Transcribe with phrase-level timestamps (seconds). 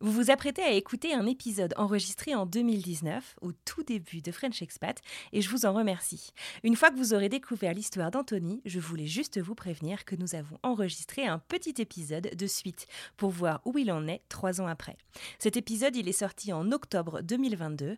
[0.00, 4.60] Vous vous apprêtez à écouter un épisode enregistré en 2019, au tout début de French
[4.60, 5.00] Expat,
[5.32, 6.32] et je vous en remercie.
[6.62, 10.34] Une fois que vous aurez découvert l'histoire d'Anthony, je voulais juste vous prévenir que nous
[10.34, 14.66] avons enregistré un petit épisode de suite pour voir où il en est trois ans
[14.66, 14.98] après.
[15.38, 17.96] Cet épisode, il est sorti en octobre 2022,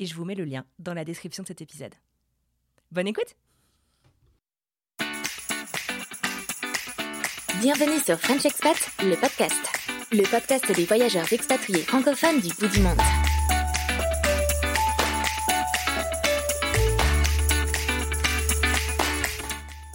[0.00, 1.94] et je vous mets le lien dans la description de cet épisode.
[2.92, 3.34] Bonne écoute
[7.62, 9.77] Bienvenue sur French Expat, le podcast.
[10.10, 12.96] Le podcast des voyageurs expatriés francophones du bout du monde.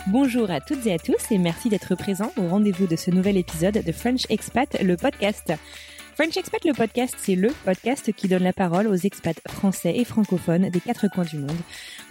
[0.06, 3.38] Bonjour à toutes et à tous et merci d'être présents au rendez-vous de ce nouvel
[3.38, 5.52] épisode de French Expat, le podcast.
[6.16, 10.06] French Expat, le podcast, c'est le podcast qui donne la parole aux expats français et
[10.06, 11.58] francophones des quatre coins du monde.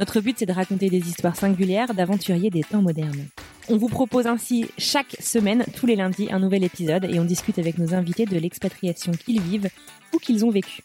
[0.00, 3.28] Notre but, c'est de raconter des histoires singulières d'aventuriers des temps modernes.
[3.69, 7.61] On vous propose ainsi chaque semaine, tous les lundis, un nouvel épisode et on discute
[7.61, 9.70] avec nos invités de l'expatriation qu'ils vivent
[10.12, 10.83] ou qu'ils ont vécu.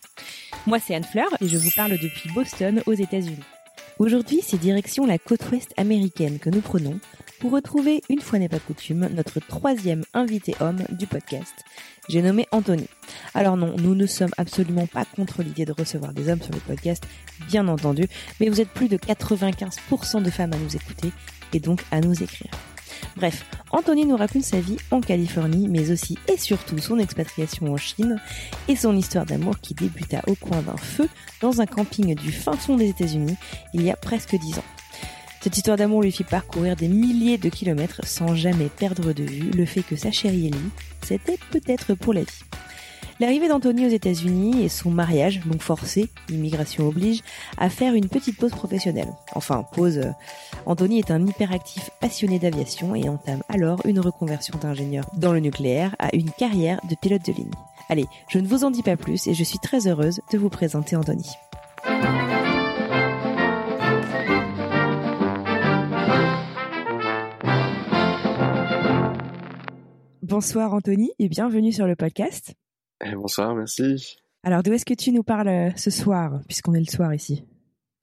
[0.67, 3.43] Moi, c'est Anne Fleur et je vous parle depuis Boston, aux États-Unis.
[3.97, 6.99] Aujourd'hui, c'est direction la côte ouest américaine que nous prenons
[7.39, 11.53] pour retrouver, une fois n'est pas coutume, notre troisième invité homme du podcast.
[12.09, 12.87] J'ai nommé Anthony.
[13.33, 16.59] Alors non, nous ne sommes absolument pas contre l'idée de recevoir des hommes sur le
[16.59, 17.03] podcast,
[17.47, 18.07] bien entendu,
[18.39, 21.11] mais vous êtes plus de 95% de femmes à nous écouter
[21.53, 22.51] et donc à nous écrire.
[23.15, 27.77] Bref, Anthony nous raconte sa vie en Californie, mais aussi et surtout son expatriation en
[27.77, 28.21] Chine
[28.67, 31.09] et son histoire d'amour qui débuta au coin d'un feu
[31.41, 33.35] dans un camping du fin fond des États-Unis
[33.73, 34.63] il y a presque dix ans.
[35.41, 39.51] Cette histoire d'amour lui fit parcourir des milliers de kilomètres sans jamais perdre de vue
[39.51, 40.69] le fait que sa chérie lui,
[41.03, 42.43] c'était peut-être pour la vie.
[43.19, 47.21] L'arrivée d'Anthony aux États-Unis et son mariage, donc forcé, immigration oblige,
[47.57, 49.11] à faire une petite pause professionnelle.
[49.33, 49.97] Enfin, pause.
[49.97, 50.11] euh,
[50.67, 55.95] Anthony est un hyperactif passionné d'aviation et entame alors une reconversion d'ingénieur dans le nucléaire
[55.97, 57.51] à une carrière de pilote de ligne.
[57.89, 60.49] Allez, je ne vous en dis pas plus et je suis très heureuse de vous
[60.49, 61.25] présenter Anthony.
[70.27, 72.53] Bonsoir Anthony et bienvenue sur le podcast.
[73.01, 74.17] Eh, bonsoir, merci.
[74.43, 77.45] Alors d'où est-ce que tu nous parles euh, ce soir, puisqu'on est le soir ici?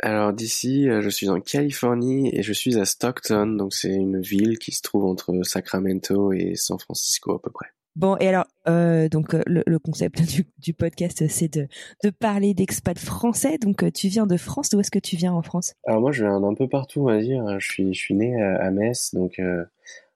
[0.02, 4.22] Alors d'ici, euh, je suis en Californie et je suis à Stockton, donc c'est une
[4.22, 7.66] ville qui se trouve entre Sacramento et San Francisco à peu près.
[7.94, 11.68] Bon, et alors, euh, donc le, le concept du, du podcast, c'est de,
[12.04, 13.58] de parler d'expats français.
[13.58, 14.70] Donc, tu viens de France.
[14.70, 15.74] D'où est-ce que tu viens en France?
[15.86, 17.60] Alors moi, je viens d'un peu partout, on va dire.
[17.60, 19.64] Je suis, je suis né à, à Metz, donc euh,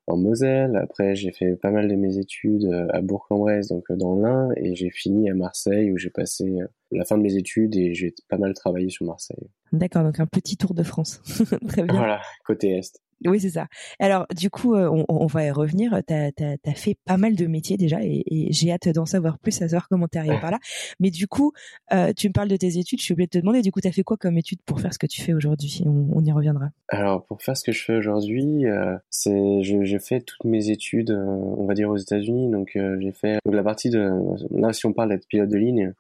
[0.09, 0.77] en Moselle.
[0.77, 4.49] Après, j'ai fait pas mal de mes études euh, à Bourg-en-Bresse, donc euh, dans l'Ain,
[4.57, 7.95] et j'ai fini à Marseille où j'ai passé euh, la fin de mes études et
[7.95, 9.51] j'ai pas mal travaillé sur Marseille.
[9.73, 11.21] D'accord, donc un petit tour de France.
[11.69, 11.95] Très bien.
[11.95, 13.01] Voilà, côté est.
[13.27, 13.67] Oui, c'est ça.
[13.99, 16.01] Alors, du coup, euh, on, on va y revenir.
[16.07, 19.61] T'as as, fait pas mal de métiers déjà et, et j'ai hâte d'en savoir plus,
[19.63, 20.59] à savoir comment t'es arrivé par là.
[21.01, 21.53] Mais du coup,
[21.93, 23.01] euh, tu me parles de tes études.
[23.01, 24.93] Je suis obligée de te demander, du coup, t'as fait quoi comme études pour faire
[24.95, 25.83] ce que tu fais aujourd'hui?
[25.85, 26.71] On, on y reviendra.
[26.89, 31.11] Alors pour faire ce que je fais aujourd'hui, euh, c'est j'ai fait toutes mes études,
[31.11, 32.51] euh, on va dire aux États-Unis.
[32.51, 34.11] Donc j'ai fait donc, la partie de
[34.51, 35.93] là si on parle d'être pilote de ligne.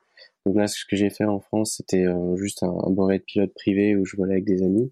[0.46, 2.06] Donc là ce que j'ai fait en France c'était
[2.36, 4.90] juste un, un brevet de pilote privé où je volais avec des amis.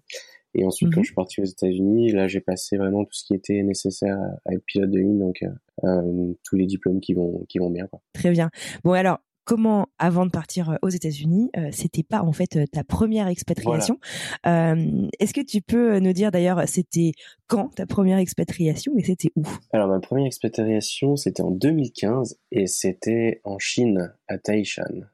[0.55, 0.95] Et ensuite Mhm.
[0.95, 4.17] quand je suis parti aux États-Unis, là j'ai passé vraiment tout ce qui était nécessaire
[4.17, 5.19] à, à être pilote de ligne.
[5.19, 5.49] Donc euh,
[5.83, 7.87] euh, tous les diplômes qui vont qui vont bien.
[7.87, 8.01] Quoi.
[8.13, 8.49] Très bien.
[8.83, 12.83] Bon, alors, comment, avant de partir euh, aux États-Unis, euh, c'était pas en fait ta
[12.83, 13.97] première expatriation
[14.45, 17.11] Euh, Est-ce que tu peux nous dire d'ailleurs, c'était
[17.47, 19.43] quand ta première expatriation et c'était où?
[19.71, 25.05] Alors ma première expatriation c'était en 2015 et c'était en Chine à Taishan.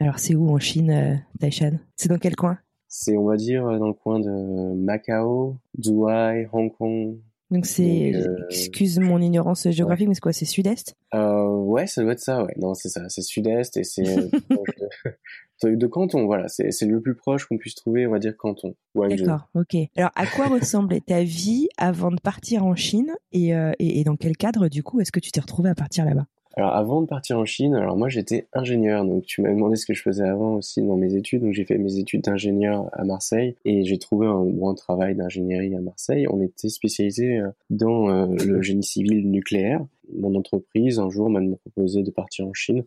[0.00, 1.78] Alors, c'est où en Chine, Taishan?
[1.96, 2.58] C'est dans quel coin?
[2.94, 7.16] C'est, on va dire, dans le coin de Macao, Douai, Hong Kong.
[7.50, 8.12] Donc c'est,
[8.50, 10.94] excuse mon ignorance géographique, mais c'est quoi C'est sud-est?
[11.12, 12.44] Ouais, ça doit être ça.
[12.44, 13.08] Ouais, non, c'est ça.
[13.08, 14.02] C'est sud-est et c'est
[15.70, 18.74] de Canton, voilà, c'est le plus proche qu'on puisse trouver, on va dire Canton.
[18.94, 19.76] D'accord, ok.
[19.96, 24.16] Alors, à quoi ressemblait ta vie avant de partir en Chine et, euh, et, dans
[24.16, 26.26] quel cadre, du coup, est-ce que tu t'es retrouvé à partir là-bas?
[26.54, 29.86] Alors avant de partir en Chine, alors moi j'étais ingénieur, donc tu m'as demandé ce
[29.86, 33.04] que je faisais avant aussi dans mes études, donc j'ai fait mes études d'ingénieur à
[33.04, 36.26] Marseille et j'ai trouvé un bon travail d'ingénierie à Marseille.
[36.30, 39.84] On était spécialisé euh, dans euh, le génie civil nucléaire.
[40.14, 42.84] Mon entreprise un jour m'a proposé de partir en Chine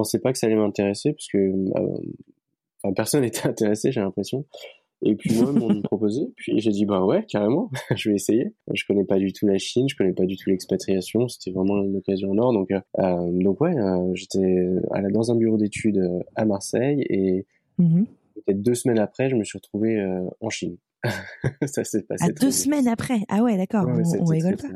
[0.00, 4.44] pensais pas que ça allait m'intéresser parce que euh, personne n'était intéressé, j'ai l'impression.
[5.02, 8.54] Et puis moi, on me proposé, puis j'ai dit bah ouais, carrément, je vais essayer.
[8.72, 11.82] Je connais pas du tout la Chine, je connais pas du tout l'expatriation, c'était vraiment
[11.82, 12.52] une occasion en or.
[12.52, 14.68] Donc euh, euh donc ouais, euh, j'étais
[15.12, 16.02] dans un bureau d'études
[16.36, 17.46] à Marseille et
[17.78, 20.04] peut-être deux semaines après, je me suis retrouvé
[20.40, 20.76] en Chine.
[21.66, 22.24] ça s'est passé.
[22.24, 24.68] À deux semaines après, ah ouais, d'accord, on, rigole pas.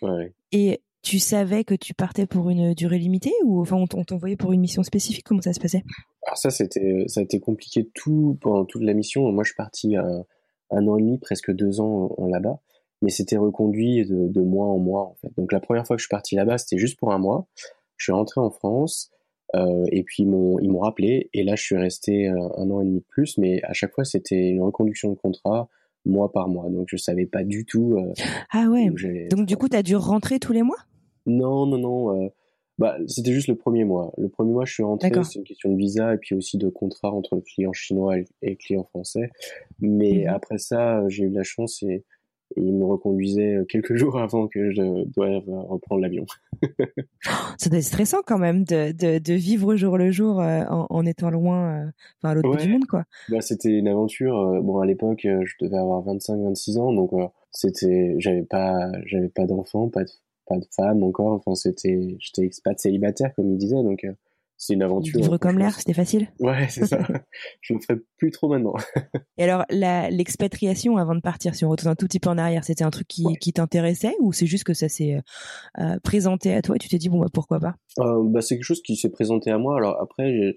[0.00, 0.32] Ouais.
[0.52, 4.52] Et tu savais que tu partais pour une durée limitée ou enfin on t'envoyait pour
[4.52, 5.24] une mission spécifique?
[5.24, 5.84] Comment ça se passait?
[6.26, 9.30] Alors ça c'était ça a été compliqué tout pendant toute la mission.
[9.30, 10.24] Moi je suis parti un,
[10.72, 12.58] un an et demi, presque deux ans en, là-bas,
[13.02, 15.30] mais c'était reconduit de, mois en mois en fait.
[15.36, 17.46] Donc la première fois que je suis parti là-bas c'était juste pour un mois.
[17.98, 19.12] Je suis rentré en France
[19.54, 22.68] euh, et puis ils m'ont ils m'ont rappelé et là je suis resté euh, un
[22.68, 25.68] an et demi de plus, mais à chaque fois c'était une reconduction de contrat
[26.04, 26.68] mois par mois.
[26.68, 27.94] Donc je savais pas du tout.
[27.96, 28.12] Euh,
[28.50, 28.90] ah ouais.
[29.30, 30.78] Donc du coup, tu as dû rentrer tous les mois?
[31.26, 32.24] Non, non, non.
[32.24, 32.28] Euh,
[32.78, 34.12] bah, c'était juste le premier mois.
[34.18, 35.10] Le premier mois, je suis rentré.
[35.24, 38.26] C'est une question de visa et puis aussi de contrat entre le client chinois et
[38.42, 39.30] le client français.
[39.80, 40.28] Mais mhm.
[40.28, 42.04] après ça, j'ai eu de la chance et,
[42.56, 46.24] il me reconduisait quelques jours avant que je doive reprendre l'avion.
[47.58, 50.86] ça doit être stressant quand même de, de, de vivre jour le jour euh, en,
[50.88, 51.90] en, étant loin, euh,
[52.22, 53.02] enfin à l'autre bout du monde, quoi.
[53.30, 54.62] Bah, c'était une aventure.
[54.62, 57.10] bon, à l'époque, je devais avoir 25-26 ans, donc
[57.50, 60.10] c'était, j'avais pas, j'avais pas d'enfant, pas de
[60.46, 61.32] pas de femme encore.
[61.34, 64.12] Enfin, c'était, j'étais expat célibataire, comme il disait, donc euh,
[64.56, 65.20] c'est une aventure.
[65.20, 66.28] Vivre comme l'air, c'était facile.
[66.40, 66.98] Ouais, c'est ça.
[67.60, 68.74] je ne ferais plus trop maintenant.
[69.38, 72.64] Et alors, l'expatriation avant de partir, si on retourne un tout petit peu en arrière,
[72.64, 76.54] c'était un truc qui, qui t'intéressait ou c'est juste que ça s'est euh, euh, présenté
[76.54, 77.74] à toi et tu t'es dit bon bah pourquoi pas?
[77.98, 79.76] Bah, c'est quelque chose qui s'est présenté à moi.
[79.76, 80.56] Alors après,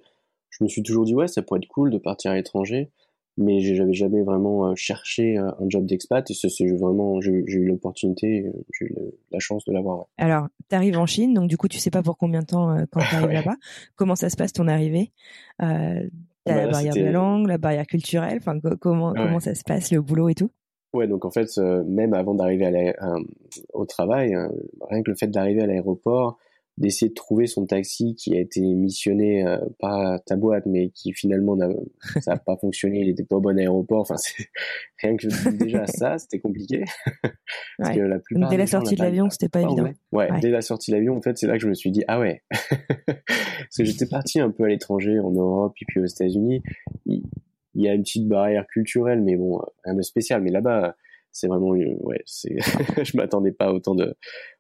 [0.50, 2.92] je me suis toujours dit ouais, ça pourrait être cool de partir à l'étranger
[3.40, 7.66] mais j'avais jamais vraiment euh, cherché euh, un job d'expat et c'est vraiment j'ai eu
[7.66, 8.96] l'opportunité euh, j'ai eu
[9.32, 12.04] la chance de l'avoir alors tu arrives en Chine donc du coup tu sais pas
[12.04, 13.56] pour combien de temps quand tu arrives là-bas.
[13.96, 15.14] Comment ça se passe ton arrivée?
[15.62, 16.04] Euh,
[16.44, 19.64] t'as bah, la barrière de la langue la barrière culturelle enfin comment comment ça se
[19.64, 20.52] passe le boulot et tout?
[20.94, 22.94] Ouais donc en fait même avant d'arriver
[23.74, 24.36] au travail
[24.90, 26.38] rien que le fait d'arriver à l'aéroport
[26.80, 31.14] d'essayer de trouver son taxi qui a été missionné euh, par ta boîte mais qui
[31.14, 31.68] finalement n'a
[32.22, 34.46] ça n'a pas fonctionné il était pas au bon aéroport enfin c'est
[35.04, 36.84] rien que déjà ça c'était compliqué.
[37.78, 39.90] Parce que la plupart dès la sortie de l'avion c'était pas évident.
[40.14, 40.30] ouais.
[40.42, 42.20] dès la sortie de l'avion en fait c'est là que je me suis dit ah
[42.20, 42.42] ouais.
[42.50, 46.64] Parce que j'étais parti un peu à l'étranger en Europe et puis aux États-Unis.
[47.06, 47.24] Il,
[47.76, 50.42] il y a une petite barrière culturelle mais bon rien de spécial.
[50.42, 50.96] Mais là-bas
[51.32, 52.58] c'est vraiment ouais c'est
[53.04, 54.16] je m'attendais pas à autant de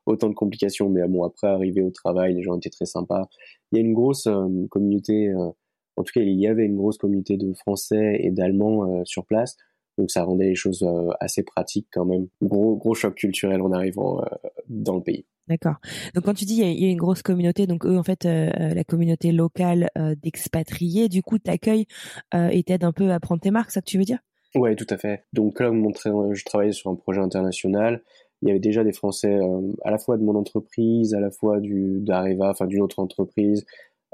[0.06, 3.27] autant de complications mais bon après arriver au travail les gens étaient très sympas.
[3.71, 5.50] Il y a une grosse euh, communauté euh,
[5.95, 9.25] en tout cas il y avait une grosse communauté de français et d'allemands euh, sur
[9.25, 9.57] place.
[9.98, 10.88] Donc ça rendait les choses
[11.19, 12.27] assez pratiques quand même.
[12.42, 14.24] Gros gros choc culturel en arrivant
[14.69, 15.25] dans le pays.
[15.50, 15.75] D'accord.
[16.16, 18.86] Donc quand tu dis il y, a une grosse communauté, donc eux en fait la
[18.86, 19.89] communauté locale
[20.24, 21.86] d'expatriés, du coup t'accueilles
[22.33, 24.19] et t'aides un peu à prendre tes marques, ça que tu veux dire?
[24.55, 25.25] Ouais, tout à fait.
[25.33, 28.03] Donc là, je travaillais sur un projet international.
[28.41, 31.29] Il y avait déjà des Français euh, à la fois de mon entreprise, à la
[31.29, 33.65] fois du d'Areva, enfin d'une autre entreprise,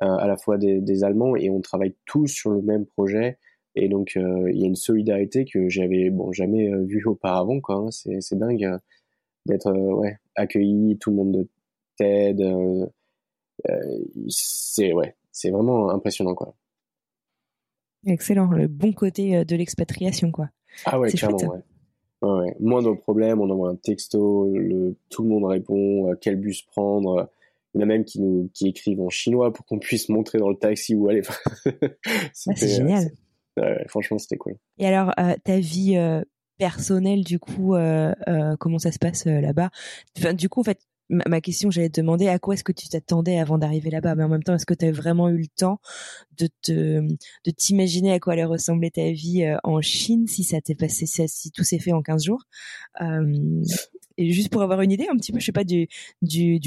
[0.01, 3.38] euh, à la fois des, des, Allemands, et on travaille tous sur le même projet.
[3.75, 7.75] Et donc euh, il y a une solidarité que j'avais bon jamais vue auparavant, quoi.
[7.75, 7.92] Hein.
[7.92, 8.80] C'est c'est dingue
[9.46, 11.48] d'être ouais accueilli, tout le monde
[11.98, 12.44] t'aide.
[14.30, 16.56] c'est ouais, c'est vraiment impressionnant, quoi.
[18.06, 20.50] Excellent, le bon côté euh, de l'expatriation, quoi.
[20.86, 21.60] Ah ouais, clairement, ouais.
[22.22, 22.30] ouais.
[22.30, 22.56] ouais.
[22.60, 27.30] Moindre problème, on envoie un texto, le, tout le monde répond, euh, quel bus prendre.
[27.74, 30.38] Il y en a même qui nous qui écrivent en chinois pour qu'on puisse montrer
[30.38, 31.24] dans le taxi où aller.
[32.34, 33.12] c'est euh, génial.
[33.58, 34.56] Ouais, franchement, c'était cool.
[34.78, 35.98] Et alors, ta vie
[36.58, 37.76] personnelle, du coup,
[38.60, 39.70] comment ça se passe là-bas?
[40.18, 42.88] Enfin, Du coup, en fait, ma, question, j'allais te demander à quoi est-ce que tu
[42.88, 45.48] t'attendais avant d'arriver là-bas, mais en même temps, est-ce que tu as vraiment eu le
[45.48, 45.80] temps
[46.38, 50.62] de te, de t'imaginer à quoi allait ressembler ta vie euh, en Chine si ça
[50.62, 52.44] t'est passé, si tout s'est fait en 15 jours?
[53.02, 53.62] Euh,
[54.18, 55.88] Et juste pour avoir une idée, un petit peu, je sais pas du,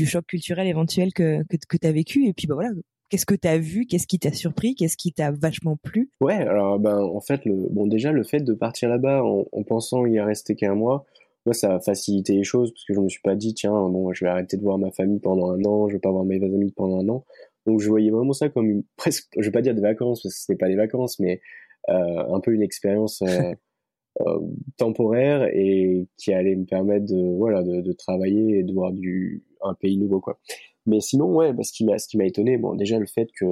[0.07, 2.71] choc culturel éventuel que que, tu as vécu, et puis bah voilà,
[3.11, 3.87] Qu'est-ce que tu as vu?
[3.87, 4.75] Qu'est-ce qui t'a surpris?
[4.75, 6.11] Qu'est-ce qui t'a vachement plu?
[6.21, 10.05] Ouais, alors ben en fait, le, bon déjà le fait de partir là-bas en pensant
[10.05, 11.07] y rester qu'un mois,
[11.47, 14.13] moi, ça a facilité les choses parce que je me suis pas dit, tiens, bon,
[14.13, 16.43] je vais arrêter de voir ma famille pendant un an, je vais pas voir mes
[16.43, 17.25] amis pendant un an.
[17.67, 20.35] Donc, je voyais vraiment ça comme une, presque, je vais pas dire des vacances parce
[20.35, 21.41] que c'était pas des vacances, mais
[21.89, 23.55] euh, un peu une expérience euh,
[24.21, 24.41] euh,
[24.77, 29.45] temporaire et qui allait me permettre de, voilà, de, de, travailler et de voir du,
[29.63, 30.39] un pays nouveau, quoi.
[30.87, 33.29] Mais sinon, ouais, bah, ce qui m'a, ce qui m'a étonné, bon, déjà le fait
[33.39, 33.45] que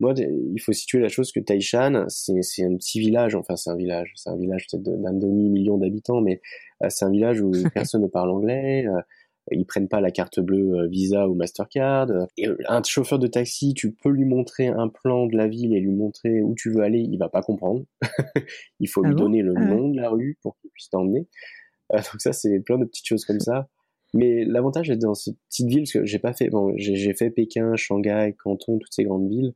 [0.00, 3.76] moi, il faut situer la chose que Taishan, c'est un petit village, enfin c'est un
[3.76, 6.40] village, c'est un village peut-être d'un demi-million d'habitants, mais
[6.82, 9.00] euh, c'est un village où personne ne parle anglais, euh,
[9.52, 12.08] ils prennent pas la carte bleue euh, Visa ou Mastercard.
[12.36, 15.80] Et un chauffeur de taxi, tu peux lui montrer un plan de la ville et
[15.80, 17.84] lui montrer où tu veux aller, il va pas comprendre.
[18.80, 21.26] il faut lui ah donner le ah nom de la rue pour qu'il puisse t'emmener.
[21.92, 23.68] donc ça, c'est plein de petites choses comme ça.
[24.14, 27.30] Mais l'avantage d'être dans cette petite ville, parce que j'ai pas fait, bon, j'ai fait
[27.30, 29.52] Pékin, Shanghai, Canton, toutes ces grandes villes,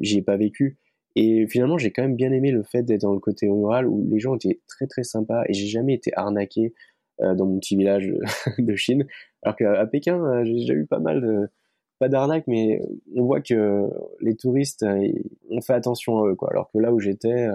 [0.00, 0.78] j'y ai pas vécu.
[1.14, 4.08] Et finalement, j'ai quand même bien aimé le fait d'être dans le côté rural où
[4.10, 6.74] les gens étaient très très sympas et j'ai jamais été arnaqué
[7.20, 8.10] euh, dans mon petit village
[8.58, 9.06] de Chine.
[9.42, 11.48] Alors qu'à Pékin, euh, j'ai déjà eu pas mal de,
[11.98, 12.80] pas d'arnaque, mais
[13.14, 13.88] on voit que
[14.20, 15.12] les touristes, euh,
[15.50, 16.50] ont fait attention à eux, quoi.
[16.50, 17.48] Alors que là où j'étais,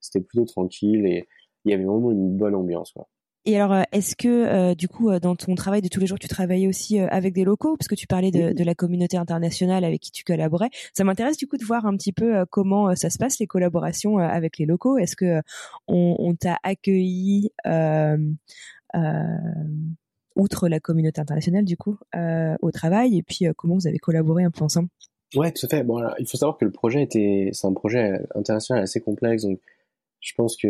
[0.00, 1.28] c'était plutôt tranquille et
[1.64, 3.08] il y avait vraiment une bonne ambiance, quoi.
[3.46, 6.06] Et alors, euh, est-ce que euh, du coup, euh, dans ton travail de tous les
[6.06, 9.16] jours, tu travaillais aussi avec des locaux, parce que tu parlais de, de, la communauté
[9.16, 10.68] internationale avec qui tu collaborais.
[10.92, 14.18] Ça m'intéresse du coup de voir un petit peu comment ça se passe les collaborations
[14.18, 14.98] avec les locaux.
[14.98, 15.40] Est-ce que
[15.88, 17.50] on, on t'a accueilli
[20.36, 24.50] outre la communauté internationale du coup au travail, et puis comment vous avez collaboré un
[24.50, 24.88] peu ensemble?
[25.34, 25.84] Ouais, tout à fait.
[25.84, 29.44] Bon, alors, il faut savoir que le projet était, c'est un projet international assez complexe,
[29.44, 29.60] donc
[30.20, 30.68] je pense que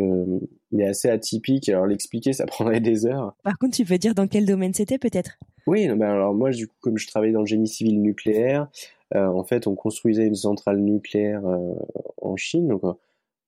[0.72, 1.68] il est assez atypique.
[1.68, 3.34] Alors l'expliquer, ça prendrait des heures.
[3.42, 5.38] Par contre, tu peux dire dans quel domaine c'était peut-être?
[5.66, 8.68] Oui, ben alors moi, du coup, comme je travaillais dans le génie civil nucléaire,
[9.14, 11.74] euh, en fait, on construisait une centrale nucléaire euh,
[12.22, 12.68] en Chine.
[12.68, 12.92] Donc, euh,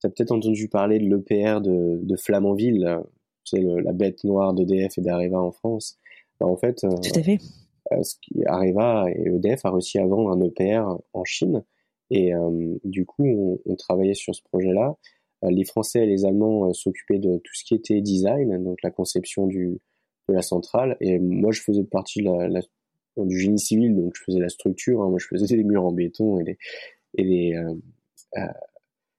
[0.00, 3.00] tu as peut-être entendu parler de l'EPR de, de Flamanville,
[3.44, 5.98] c'est la bête noire d'EDF et d'Areva en France.
[6.40, 7.38] Ben, en fait, Tout à fait.
[8.46, 11.62] Areva et EDF a réussi à vendre un EPR en Chine.
[12.10, 12.32] Et
[12.84, 14.96] du coup, on, on travaillait sur ce projet-là.
[15.44, 18.78] Euh, les Français et les Allemands euh, s'occupaient de tout ce qui était design, donc
[18.82, 19.80] la conception du,
[20.28, 20.96] de la centrale.
[21.00, 22.60] Et moi, je faisais partie de la,
[23.16, 25.02] du génie civil, donc je faisais la structure.
[25.02, 25.10] Hein.
[25.10, 26.58] moi, je faisais des murs en béton et des,
[27.18, 28.46] et des, euh,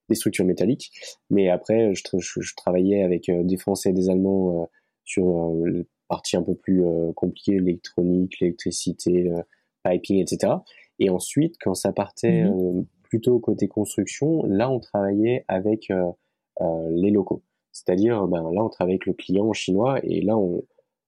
[0.09, 0.91] des structures métalliques.
[1.29, 4.69] Mais après, je, je, travaillais avec des Français et des Allemands
[5.05, 6.83] sur la partie un peu plus
[7.15, 9.43] compliquée, l'électronique, l'électricité, le
[9.83, 10.53] piping, etc.
[10.99, 16.03] Et ensuite, quand ça partait mmh plutôt côté construction, là on travaillait avec euh,
[16.61, 17.43] euh, les locaux.
[17.71, 20.63] C'est-à-dire, ben, là on travaillait avec le client chinois et là on,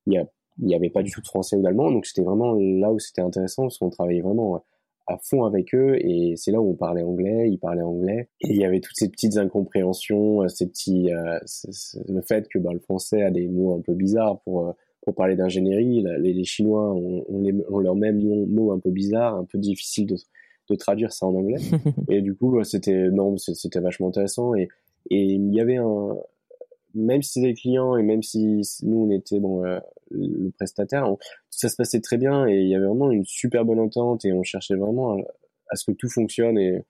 [0.06, 0.24] il
[0.60, 3.24] n'y avait pas du tout de français ou d'allemand, donc c'était vraiment là où c'était
[3.24, 4.64] intéressant parce qu'on travaillait vraiment
[5.08, 8.50] à fond avec eux et c'est là où on parlait anglais, ils parlaient anglais et
[8.50, 12.80] il y avait toutes ces petites incompréhensions, euh, ces petits, le fait que ben, le
[12.82, 17.40] français a des mots un peu bizarres pour pour parler d'ingénierie, les, Chinois ont, ont,
[17.40, 20.16] les, ont leurs mêmes mots un peu bizarres, un peu difficiles de,
[20.70, 21.62] de traduire ça en anglais.
[22.10, 24.56] et du coup, c'était non, c'était vachement intéressant.
[24.56, 24.68] Et
[25.12, 26.18] et il y avait un,
[26.96, 29.80] même si c'était des clients et même si nous on était bon euh,
[30.10, 31.08] le prestataire,
[31.50, 34.34] ça se passait très bien et il y avait vraiment une super bonne entente et
[34.34, 35.18] on cherchait vraiment
[35.70, 36.84] à, ce que tout fonctionne et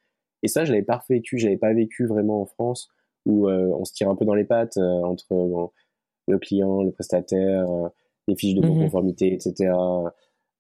[0.44, 2.90] et ça je l'avais pas vécu, j'avais pas vécu vraiment en France
[3.26, 5.72] où euh, on se tire un peu dans les pattes euh, entre
[6.28, 7.68] le client, le prestataire,
[8.28, 8.84] les fiches de non mm-hmm.
[8.84, 9.72] conformité, etc.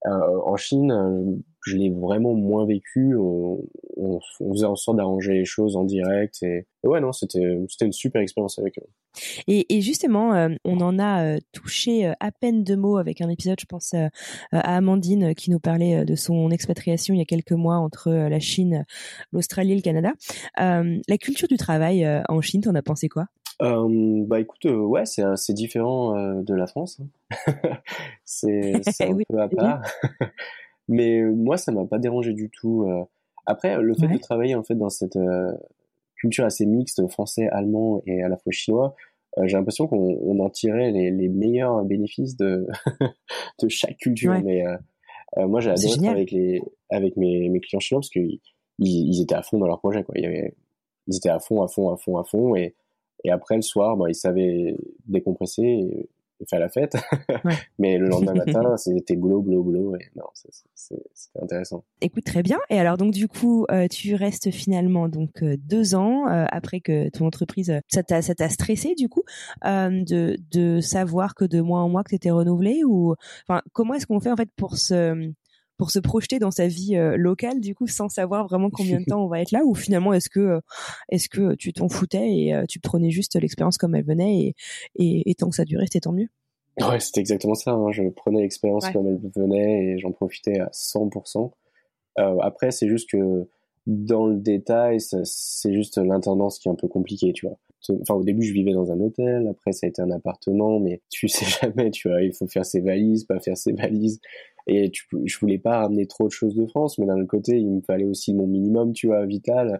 [0.05, 3.15] en Chine, je l'ai vraiment moins vécu.
[3.17, 3.59] On,
[3.97, 6.43] on, faisait en sorte d'arranger les choses en direct.
[6.43, 8.87] Et, ouais, non, c'était c'était une super expérience avec eux.
[9.47, 13.21] Et, et justement, euh, on en a euh, touché euh, à peine deux mots avec
[13.21, 17.25] un épisode, je pense à Amandine qui nous parlait de son expatriation il y a
[17.25, 18.85] quelques mois entre la Chine,
[19.31, 20.11] l'Australie et le Canada.
[20.57, 23.25] la culture du travail en Chine, t'en as pensé quoi?
[23.59, 26.99] Bah écoute, ouais, c'est c'est différent de la France.
[27.01, 27.07] Hein.
[28.25, 29.81] c'est un peu à part.
[30.87, 32.83] Mais euh, moi, ça m'a pas dérangé du tout.
[32.83, 33.03] Euh.
[33.45, 35.51] Après, le fait de travailler en fait dans cette euh,
[36.15, 38.95] culture assez mixte, français, allemand et à la fois chinois,
[39.43, 42.65] j'ai l'impression qu'on en tirait les, les, meilleurs bénéfices de,
[43.61, 44.33] de chaque culture.
[44.43, 44.63] Mais
[45.37, 48.39] moi, j'ai adoré travailler avec, les, avec mes, mes clients chinois parce qu'ils
[48.79, 50.03] ils, étaient à fond dans leur projet.
[50.03, 50.15] Quoi.
[50.17, 50.55] Il y avait,
[51.07, 52.55] ils étaient à fond, à fond, à fond, à fond.
[52.55, 52.75] Et,
[53.25, 55.63] et après, le soir, bah, ils savaient décompresser.
[55.63, 56.09] Et,
[56.47, 56.95] faire la fête.
[57.79, 59.95] Mais le lendemain matin, c'était boulot, boulot, boulot.
[59.95, 61.03] Et non, c'était
[61.41, 61.83] intéressant.
[62.01, 62.57] Écoute, très bien.
[62.69, 66.79] Et alors, donc, du coup, euh, tu restes finalement donc euh, deux ans euh, après
[66.79, 69.23] que ton entreprise, ça t'a, ça t'a stressé du coup
[69.63, 73.15] de, de savoir que de mois en mois que tu étais renouvelé ou,
[73.47, 75.31] enfin, comment est-ce qu'on fait en fait pour se
[75.77, 79.23] pour se projeter dans sa vie locale du coup sans savoir vraiment combien de temps
[79.23, 79.63] on va être là?
[79.65, 80.61] Ou finalement est-ce que
[81.09, 84.55] est-ce que tu t'en foutais et tu prenais juste l'expérience comme elle venait et,
[84.95, 86.29] et, et tant que ça durait c'était tant mieux?
[86.81, 87.71] Ouais, c'était exactement ça.
[87.71, 87.91] Hein.
[87.91, 91.51] Je prenais l'expérience comme elle venait et j'en profitais à 100%.
[92.19, 93.47] Euh, après, c'est juste que
[93.87, 97.57] dans le détail, c'est juste l'intendance qui est un peu compliquée, tu vois.
[98.01, 101.01] Enfin, au début, je vivais dans un hôtel, après, ça a été un appartement, mais
[101.09, 104.19] tu sais jamais, tu vois, il faut faire ses valises, pas faire ses valises.
[104.67, 107.57] Et tu, je voulais pas ramener trop de choses de France, mais d'un autre côté,
[107.57, 109.79] il me fallait aussi mon minimum, tu vois, vital.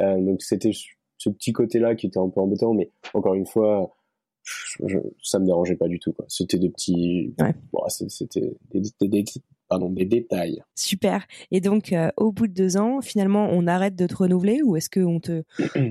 [0.00, 0.72] Euh, donc, c'était
[1.18, 3.94] ce petit côté-là qui était un peu embêtant, mais encore une fois,
[4.42, 6.14] je, ça me dérangeait pas du tout.
[6.28, 7.34] C'était des petits,
[7.72, 9.24] bon, c'était des, des, des,
[9.68, 10.62] pardon, des détails.
[10.74, 11.26] Super.
[11.50, 14.76] Et donc, euh, au bout de deux ans, finalement, on arrête de te renouveler ou
[14.76, 15.44] est-ce qu'on te,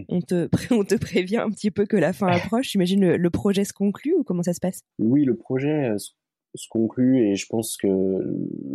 [0.10, 2.72] on te, on te prévient un petit peu que la fin approche?
[2.72, 4.82] J'imagine le, le, projet se conclut ou comment ça se passe?
[5.00, 6.12] Oui, le projet euh, se
[6.70, 7.88] conclut et je pense que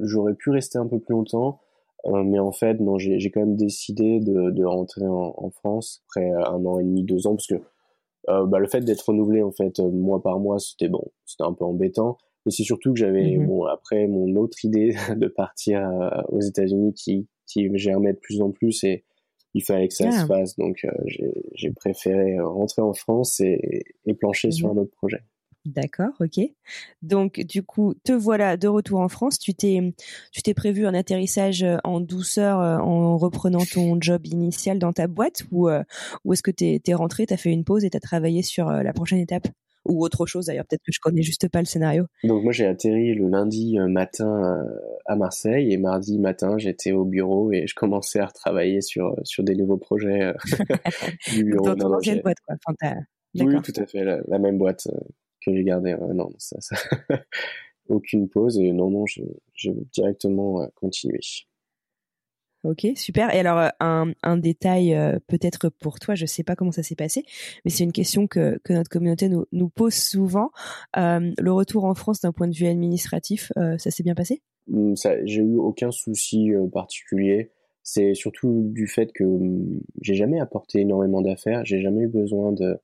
[0.03, 1.61] j'aurais pu rester un peu plus longtemps.
[2.07, 6.05] Euh, mais en fait, non, j'ai quand même décidé de, de rentrer en, en, France
[6.09, 7.57] après un an et demi, deux ans, parce que
[8.29, 11.45] euh, bah, le fait d'être renouvelé en fait euh, mois par mois, c'était bon, c'était
[11.45, 12.19] un peu embêtant.
[12.45, 13.47] Mais c'est surtout que j'avais mhm.
[13.47, 18.41] bon après mon autre idée de partir euh, aux États-Unis qui qui germait de plus
[18.43, 19.05] en plus et
[19.55, 20.27] il fallait que ça se ah.
[20.27, 20.57] fasse.
[20.57, 20.85] Donc
[21.55, 24.79] j'ai préféré rentrer en France et, et plancher sur mhm.
[24.79, 25.23] un autre projet.
[25.67, 26.39] D'accord, ok.
[27.03, 29.41] Donc du coup, te voilà de retour en France.
[29.41, 29.81] Tu t'es,
[30.31, 34.93] tu t'es prévu un atterrissage euh, en douceur euh, en reprenant ton job initial dans
[34.93, 35.83] ta boîte ou, euh,
[36.25, 38.93] ou est-ce que t'es, es rentré, t'as fait une pause et t'as travaillé sur la
[38.93, 39.49] prochaine étape?
[39.85, 42.07] Ou autre chose d'ailleurs Peut-être que je connais juste pas le scénario.
[42.23, 44.65] Donc moi j'ai atterri le lundi matin
[45.05, 49.45] à Marseille et mardi matin j'étais au bureau et je commençais à retravailler sur sur
[49.45, 50.33] des nouveaux projets
[51.33, 51.75] du bureau.
[51.75, 51.89] Dans ton
[52.21, 52.57] boîte quoi.
[53.35, 54.89] oui, tout à fait, la même boîte
[55.47, 55.97] que j'ai gardé.
[56.15, 56.77] non, ça, ça...
[57.89, 59.23] aucune pause et non, non, je,
[59.55, 61.21] je veux directement euh, continuer.
[62.65, 63.33] Ok, super.
[63.33, 66.83] Et alors, euh, un, un détail euh, peut-être pour toi, je sais pas comment ça
[66.83, 67.23] s'est passé,
[67.65, 70.51] mais c'est une question que, que notre communauté nous, nous pose souvent.
[70.97, 74.43] Euh, le retour en France d'un point de vue administratif, euh, ça s'est bien passé?
[74.67, 77.53] Mmh, J'ai eu aucun souci particulier.
[77.85, 82.51] C'est surtout du fait que mmh, j'ai jamais apporté énormément d'affaires, j'ai jamais eu besoin
[82.51, 82.77] de euh,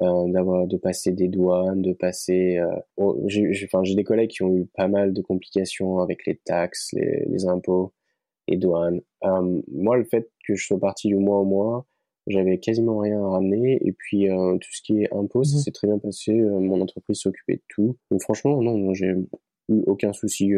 [0.00, 2.58] d'avoir de passer des douanes, de passer.
[2.58, 6.36] Euh, j'ai, enfin, j'ai des collègues qui ont eu pas mal de complications avec les
[6.36, 7.92] taxes, les, les impôts,
[8.48, 9.00] les douanes.
[9.24, 11.86] Euh, moi, le fait que je sois parti du mois au mois,
[12.26, 13.78] j'avais quasiment rien à ramener.
[13.86, 16.32] Et puis euh, tout ce qui est impôts, ça mmh s'est très bien passé.
[16.32, 17.96] Euh, mon entreprise s'occupait de tout.
[18.10, 19.26] Donc franchement, non, j'ai eu
[19.86, 20.52] aucun souci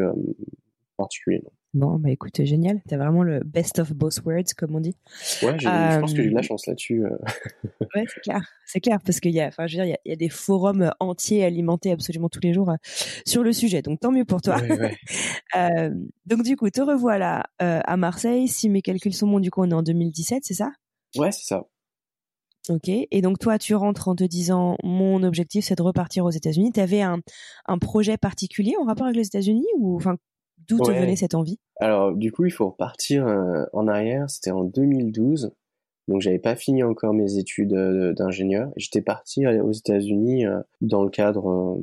[0.97, 1.42] particulier.
[1.44, 1.51] Non.
[1.74, 2.80] Bon, bah écoute, génial.
[2.88, 4.94] T'as vraiment le best of both worlds, comme on dit.
[5.42, 7.04] Ouais, je pense que j'ai eu de la euh, chance là-dessus.
[7.04, 7.18] Euh.
[7.96, 8.40] ouais, c'est clair.
[8.64, 10.12] C'est clair, parce qu'il y a, enfin, je veux dire, il y a, il y
[10.12, 12.76] a des forums entiers alimentés absolument tous les jours euh,
[13.26, 13.82] sur le sujet.
[13.82, 14.60] Donc, tant mieux pour toi.
[14.60, 14.96] Ouais, ouais.
[15.56, 15.90] euh,
[16.26, 18.46] donc, du coup, te revoilà à Marseille.
[18.46, 20.70] Si mes calculs sont bons, du coup, on est en 2017, c'est ça?
[21.16, 21.64] Ouais, c'est ça.
[22.70, 22.88] Ok.
[22.88, 26.72] Et donc toi, tu rentres en te disant, mon objectif, c'est de repartir aux États-Unis.
[26.72, 27.18] Tu avais un,
[27.66, 30.16] un projet particulier en rapport avec les États-Unis ou enfin
[30.68, 31.59] D'où te venait cette envie?
[31.81, 34.29] Alors, du coup, il faut repartir euh, en arrière.
[34.31, 35.53] C'était en 2012.
[36.09, 38.70] Donc, j'avais pas fini encore mes études euh, d'ingénieur.
[38.77, 41.79] J'étais parti aux États-Unis euh, dans le cadre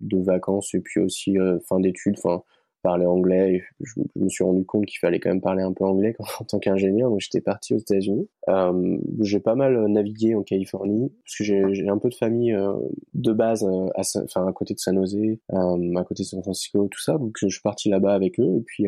[0.00, 1.36] de vacances et puis aussi
[1.68, 2.16] fin d'études.
[2.18, 2.42] Enfin,
[2.86, 3.64] parler anglais.
[3.80, 6.60] Je, me suis rendu compte qu'il fallait quand même parler un peu anglais en tant
[6.60, 8.28] qu'ingénieur, donc j'étais parti aux États-Unis.
[8.48, 12.54] Euh, j'ai pas mal euh, navigué en Californie parce que j'ai un peu de famille
[12.54, 12.74] euh,
[13.14, 15.16] de base à, à côté de San Jose,
[15.48, 17.18] à côté de San Francisco, tout ça.
[17.18, 18.86] Donc je suis parti là-bas avec eux et puis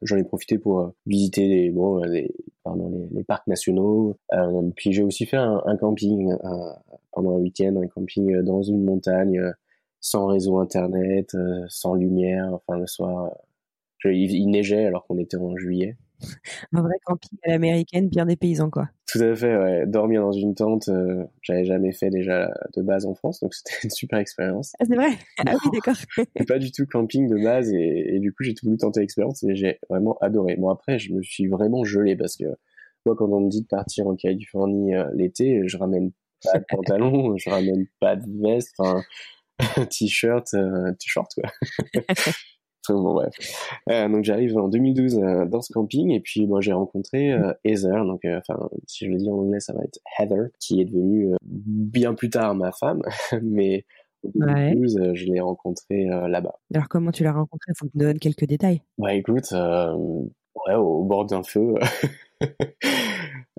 [0.00, 2.32] j'en ai profité pour visiter les, bon, les,
[3.28, 4.16] parcs nationaux.
[4.76, 6.34] puis j'ai aussi fait un camping
[7.12, 9.42] pendant un week-end, un camping dans une montagne
[10.06, 12.48] sans réseau internet, euh, sans lumière.
[12.52, 13.32] Enfin, le soir,
[14.04, 15.96] euh, il, neigeait alors qu'on était en juillet.
[16.72, 18.88] Un vrai camping à l'américaine, bien des paysans, quoi.
[19.08, 19.84] Tout à fait, ouais.
[19.84, 23.74] Dormir dans une tente, euh, j'avais jamais fait déjà de base en France, donc c'était
[23.82, 24.74] une super expérience.
[24.78, 25.10] Ah, c'est vrai?
[25.44, 25.96] Ah oui, d'accord.
[26.46, 29.56] pas du tout camping de base, et, du coup, j'ai tout voulu tenter l'expérience et
[29.56, 30.54] j'ai vraiment adoré.
[30.54, 32.44] Bon, après, je me suis vraiment gelé parce que
[33.06, 36.12] moi, quand on me dit de partir en Californie l'été, je ramène
[36.44, 39.02] pas de pantalon, je ramène pas de veste, enfin
[39.90, 41.50] t-shirt, euh, t-shirt quoi.
[42.94, 43.34] bon, bref.
[43.90, 47.52] Euh, donc j'arrive en 2012 euh, dans ce camping et puis bon, j'ai rencontré euh,
[47.64, 50.84] Heather, donc enfin si je le dis en anglais ça va être Heather, qui est
[50.84, 53.02] devenue bien plus tard ma femme,
[53.42, 53.84] mais
[54.24, 56.54] en 2012 je l'ai rencontrée là-bas.
[56.74, 57.72] Alors comment tu l'as rencontrée?
[57.76, 58.82] Faut que tu me donnes quelques détails.
[58.98, 61.74] Bah écoute, ouais, au bord d'un feu.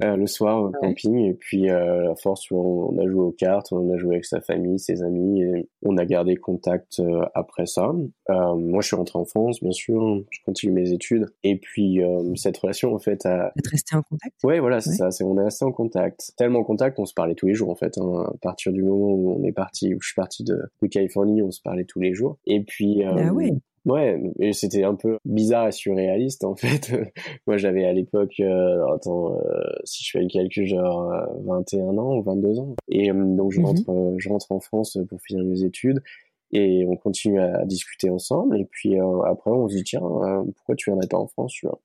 [0.04, 3.72] Euh, le soir au camping et puis euh, à force on, a joué aux cartes,
[3.72, 7.66] on a joué avec sa famille, ses amis et on a gardé contact euh, après
[7.66, 7.92] ça.
[8.30, 12.00] moi je suis rentré en France bien sûr, je continue mes études et puis
[12.36, 13.52] cette relation en fait a...
[13.58, 14.36] Êtes resté en contact?
[14.44, 16.32] Ouais voilà c'est ça, c'est on est resté en contact.
[16.38, 17.98] Tellement en contact on se parlait tous les jours en fait.
[17.98, 18.24] Hein.
[18.28, 21.42] À partir du moment où on est parti, où je suis parti de, de Californie,
[21.42, 22.38] on se parlait tous les jours.
[22.46, 23.52] Et puis ah ouais.
[23.88, 26.92] Ouais, et c'était un peu bizarre et surréaliste en fait.
[27.48, 31.10] Moi j'avais à l'époque, euh, attends, euh, si je fais le calcul, genre
[31.46, 32.76] 21 euh, ans ou 22 ans.
[32.90, 33.66] Et donc je mhm.
[33.66, 36.04] rentre, je rentre en France pour finir mes études
[36.52, 38.60] et on continue à, discuter ensemble.
[38.60, 41.80] Et puis après on se dit tiens, pourquoi tu viendrais pas en France, tu vois?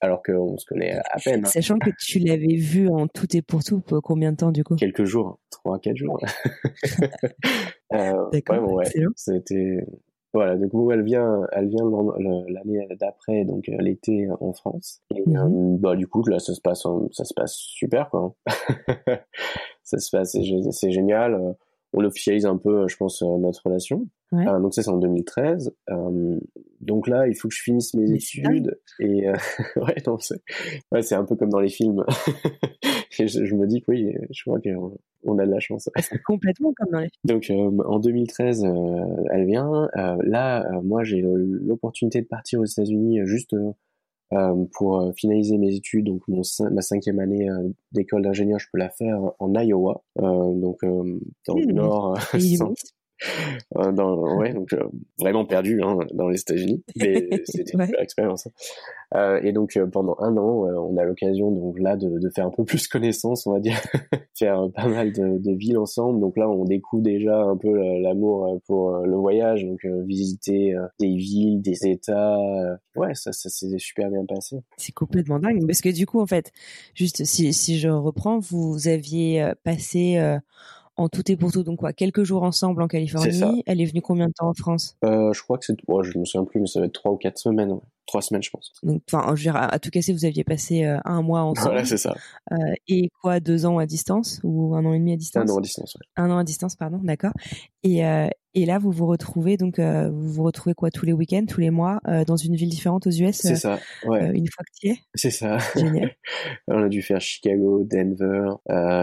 [0.00, 1.44] Alors qu'on se connaît à peine.
[1.44, 1.48] Hein.
[1.48, 4.64] Sachant que tu l'avais vu en tout et pour tout, pour combien de temps du
[4.64, 4.74] coup?
[4.74, 6.18] Quelques jours, trois, quatre jours.
[8.32, 9.86] D'accord, ouais, C'était
[10.34, 11.88] voilà, du coup, elle vient, elle vient
[12.48, 15.00] l'année d'après, donc euh, l'été en France.
[15.14, 15.36] Et mhm.
[15.36, 18.34] euh, bah du coup, là, ça se passe, ça se passe super, quoi.
[19.84, 20.36] ça se passe,
[20.70, 21.54] c'est génial.
[21.92, 24.08] On officialise un peu, je pense, euh, notre relation.
[24.60, 25.74] Donc ça, c'est en 2013.
[26.80, 28.78] donc là, il faut que je finisse mes études.
[29.00, 29.26] Et
[29.76, 30.42] ouais, non, c'est,
[30.92, 32.04] ouais, un peu comme dans les films.
[33.22, 35.88] je, me dis que oui, je crois qu'on a de la chance.
[36.00, 38.70] C'est complètement comme dans les Donc euh, en 2013, euh,
[39.30, 39.88] elle vient.
[39.96, 43.54] Euh, là, moi, j'ai l'opportunité de partir aux États-Unis juste
[44.72, 46.06] pour finaliser mes études.
[46.06, 47.48] Donc mon, ma cinquième année
[47.92, 51.72] d'école d'ingénieur, je peux la faire en Iowa, donc dans le mmh.
[51.72, 52.18] nord.
[53.76, 54.84] Euh, dans, ouais, donc euh,
[55.18, 58.46] vraiment perdu hein, dans les États-Unis, mais c'était une super expérience.
[58.46, 58.50] Hein.
[59.16, 62.50] Euh, et donc pendant un an, on a l'occasion donc là de, de, faire un
[62.50, 63.80] peu plus connaissance, on va dire,
[64.34, 66.20] faire pas mal de, de, villes ensemble.
[66.20, 71.62] Donc là, on découvre déjà un peu l'amour pour le voyage, donc visiter des villes,
[71.62, 72.38] des États.
[72.96, 74.62] ouais, ça, ça s'est super bien passé.
[74.76, 76.52] C'est complètement dingue, parce que du coup, en fait,
[76.94, 80.18] juste si, si je reprends, vous aviez passé
[80.96, 81.62] en tout et pour tout.
[81.62, 83.62] Donc quoi, quelques jours ensemble en Californie.
[83.66, 84.96] Elle est venue combien de temps en France?
[85.04, 87.12] Euh, Je crois que c'est, oh, je me souviens plus, mais ça va être trois
[87.12, 87.78] ou quatre semaines.
[88.06, 88.70] Trois semaines, je pense.
[88.82, 91.70] Donc, enfin, je à, tout casser, vous aviez passé euh, un mois ensemble.
[91.70, 92.14] Voilà, c'est ça.
[92.52, 95.50] Euh, et quoi, deux ans à distance ou un an et demi à distance?
[95.50, 95.94] Un an à distance.
[95.94, 96.06] Ouais.
[96.16, 97.32] Un an à distance, pardon, d'accord.
[97.82, 98.02] Et
[98.56, 101.70] et là, vous vous retrouvez donc vous vous retrouvez quoi tous les week-ends, tous les
[101.70, 103.36] mois, dans une ville différente aux US.
[103.36, 103.78] C'est ça.
[104.06, 104.30] Ouais.
[104.34, 104.98] une fois que tu y es?
[105.14, 105.58] C'est ça.
[105.74, 106.14] Génial.
[106.68, 108.52] On a dû faire Chicago, Denver,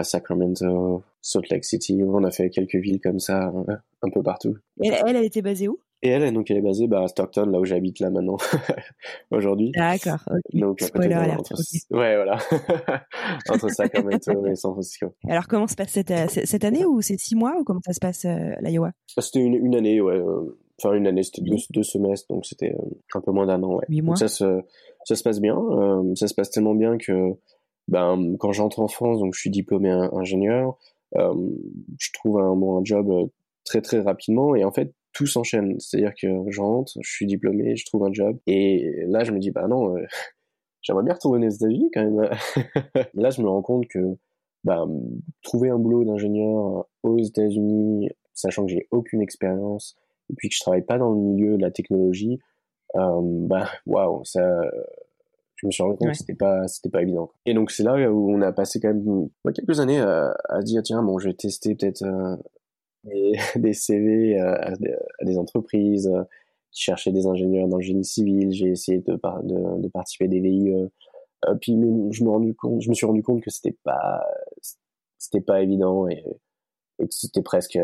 [0.04, 2.02] Sacramento, Salt Lake City.
[2.04, 3.52] On a fait quelques villes comme ça,
[4.02, 4.56] un peu partout.
[4.82, 5.78] Elle, elle, elle était basée où?
[6.04, 8.36] Et elle, donc, elle est basée bah, à Stockton, là où j'habite là maintenant,
[9.30, 9.70] aujourd'hui.
[9.70, 10.18] D'accord.
[10.52, 11.52] Donc, Spoiler alert.
[11.92, 12.38] Ouais, voilà.
[13.48, 15.14] entre Sacramento et San Francisco.
[15.28, 17.92] Alors, comment se passe cette, euh, cette année ou c'est six mois ou comment ça
[17.92, 18.90] se passe euh, l'Iowa?
[19.16, 20.16] Bah, C'était une, une, année, ouais.
[20.16, 22.74] Euh, enfin, une année, c'était deux, deux, semestres, donc c'était
[23.14, 23.86] un peu moins d'un an, ouais.
[23.88, 24.16] Huit mois.
[24.16, 24.60] ça se,
[25.04, 25.56] ça se passe bien.
[26.16, 27.34] ça se passe tellement bien que,
[27.86, 30.78] ben, quand j'entre en France, donc je suis diplômé ingénieur,
[31.14, 33.30] je trouve un bon job
[33.64, 35.78] très très rapidement et en fait tout s'enchaîne.
[35.78, 38.38] C'est-à-dire que je rentre, je suis diplômé, je trouve un job.
[38.46, 40.04] Et là, je me dis, bah non, euh,
[40.82, 42.30] j'aimerais bien retourner aux États-Unis quand même.
[43.14, 44.16] là, je me rends compte que
[44.64, 44.86] bah,
[45.42, 49.96] trouver un boulot d'ingénieur aux États-Unis, sachant que j'ai aucune expérience,
[50.30, 52.38] et puis que je travaille pas dans le milieu de la technologie,
[52.96, 54.60] euh, bah waouh, ça,
[55.62, 57.30] je me suis rendu compte que c'était pas, c'était pas évident.
[57.46, 60.82] Et donc c'est là où on a passé quand même quelques années à, à dire
[60.82, 62.36] tiens bon, je vais tester peut-être euh,
[63.04, 66.24] des, CV euh, à, des entreprises euh,
[66.70, 68.52] qui cherchaient des ingénieurs dans le génie civil.
[68.52, 70.70] J'ai essayé de, de, de, participer à des VIE.
[70.70, 71.72] Euh, puis
[72.12, 74.24] je me, rendu compte, je me suis rendu compte que c'était pas,
[75.18, 76.24] c'était pas évident et,
[76.98, 77.78] et que c'était presque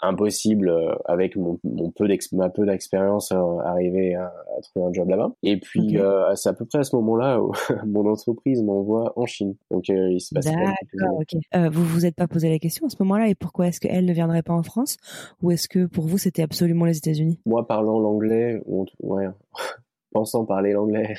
[0.00, 4.32] impossible euh, avec mon, mon peu ma peu d'expérience euh, arriver à,
[4.62, 5.32] trouver un job là-bas.
[5.42, 7.52] Et puis euh, c'est à peu près à ce moment-là où
[7.86, 9.56] mon entreprise m'envoie en Chine.
[9.70, 10.46] Donc il se passe.
[10.46, 11.20] D'accord.
[11.20, 11.70] Ok.
[11.70, 14.12] vous vous êtes pas posé la question à ce moment-là et pourquoi est-ce qu'elle ne
[14.12, 14.96] viendrait pas en France?
[15.42, 17.40] Ou est-ce que pour vous c'était absolument les États-Unis?
[17.46, 18.62] Moi parlant l'anglais,
[19.00, 19.28] ouais,
[20.12, 21.14] pensant parler l'anglais.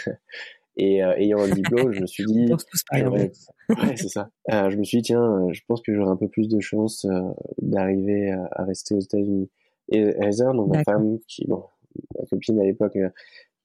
[0.79, 3.27] Et euh, ayant un diplôme, je me suis dit, ouais,
[3.97, 4.29] c'est ça.
[4.49, 6.61] Euh, je me suis dit tiens, euh, je pense que j'aurai un peu plus de
[6.61, 7.05] chance
[7.61, 9.49] d'arriver à, rester aux États-Unis.
[9.91, 11.63] Et Heather, donc ma femme, qui, bon,
[12.17, 12.97] ma copine à l'époque,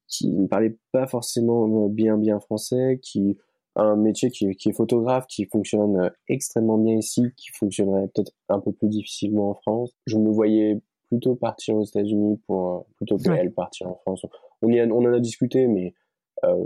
[0.09, 3.38] qui ne parlait pas forcément bien bien français, qui
[3.77, 8.33] a un métier qui, qui, est photographe, qui fonctionne extrêmement bien ici, qui fonctionnerait peut-être
[8.48, 9.92] un peu plus difficilement en France.
[10.07, 14.27] Je me voyais plutôt partir aux États-Unis pour plutôt qu'elle partir en France.
[14.62, 15.94] On, y on en a discuté, mais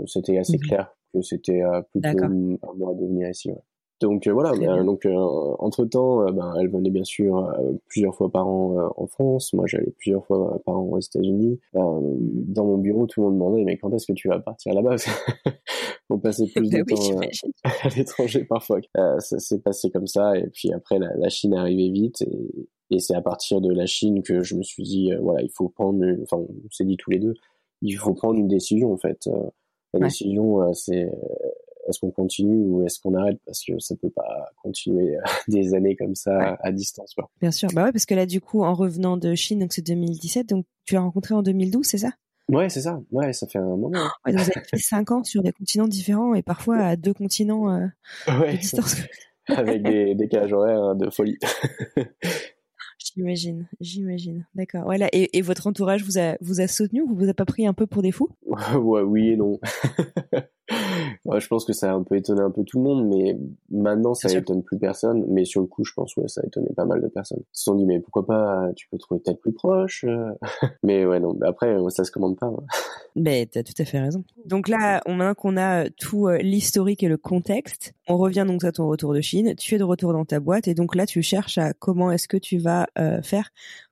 [0.05, 0.63] c'était assez mhm.
[0.63, 3.51] clair que c'était euh, plutôt à moi de venir ici.
[4.01, 4.53] Donc voilà,
[4.83, 5.05] donc
[5.59, 7.53] entre temps, ben, elle venait bien sûr
[7.89, 9.51] plusieurs fois par an en France.
[9.51, 11.59] Moi, j'allais plusieurs fois par an aux États-Unis.
[11.73, 14.95] dans mon bureau, tout le monde demandait mais quand est-ce que tu vas partir là-bas?
[16.09, 17.19] On passait plus de temps
[17.83, 18.79] à l'étranger parfois.
[18.95, 22.69] ça s'est passé comme ça, et puis après la, la Chine est arrivée vite, et,
[22.91, 25.69] et c'est à partir de la Chine que je me suis dit voilà, il faut
[25.69, 26.03] prendre.
[26.23, 27.33] Enfin, on s'est dit tous les deux,
[27.81, 29.29] il faut prendre une décision en fait.
[29.93, 31.09] La décision, c'est
[31.89, 33.39] est-ce qu'on continue ou est-ce qu'on arrête?
[33.45, 37.29] Parce que ça peut pas continuer euh, des années comme ça à distance quoi.
[37.41, 39.81] Bien sûr, bah ouais parce que là du coup en revenant de Chine donc c'est
[39.81, 42.11] 2017 donc tu as rencontré en 2012 c'est ça?
[42.47, 43.89] Ouais c'est ça, ouais ça fait un moment.
[44.25, 47.71] Ouais, vous avez fait cinq ans sur des continents différents et parfois à deux continents
[47.71, 47.87] euh,
[48.27, 48.95] de distance.
[49.47, 51.39] Avec des décalages horaires hein, de folie.
[53.19, 54.45] J'imagine, j'imagine.
[54.55, 54.85] D'accord.
[54.85, 55.09] Voilà.
[55.11, 57.85] Et, votre entourage vous a vous a soutenu ou vous a pas pris un peu
[57.85, 58.29] pour des fous?
[58.79, 59.59] Ouais, oui et non.
[61.25, 63.37] ouais, je pense que ça a un peu étonné un peu tout le monde, mais
[63.69, 65.25] maintenant ça étonne plus personne.
[65.27, 67.41] Mais sur le coup, je pense ouais, ça a étonné pas mal de personnes.
[67.41, 70.05] Ils se sont dit mais pourquoi pas Tu peux trouver peut-être plus proche.
[70.07, 70.31] Euh.
[70.83, 71.37] mais ouais non.
[71.41, 72.47] Après, ça se commande pas.
[72.47, 72.63] Hein.
[73.15, 74.23] Mais t'as tout à fait raison.
[74.45, 78.45] Donc là, on, maintenant qu'on a euh, tout euh, l'historique et le contexte, on revient
[78.47, 79.55] donc à ton retour de Chine.
[79.55, 82.27] Tu es de retour dans ta boîte et donc là, tu cherches à comment est-ce
[82.27, 82.87] que tu vas
[83.23, 83.49] faire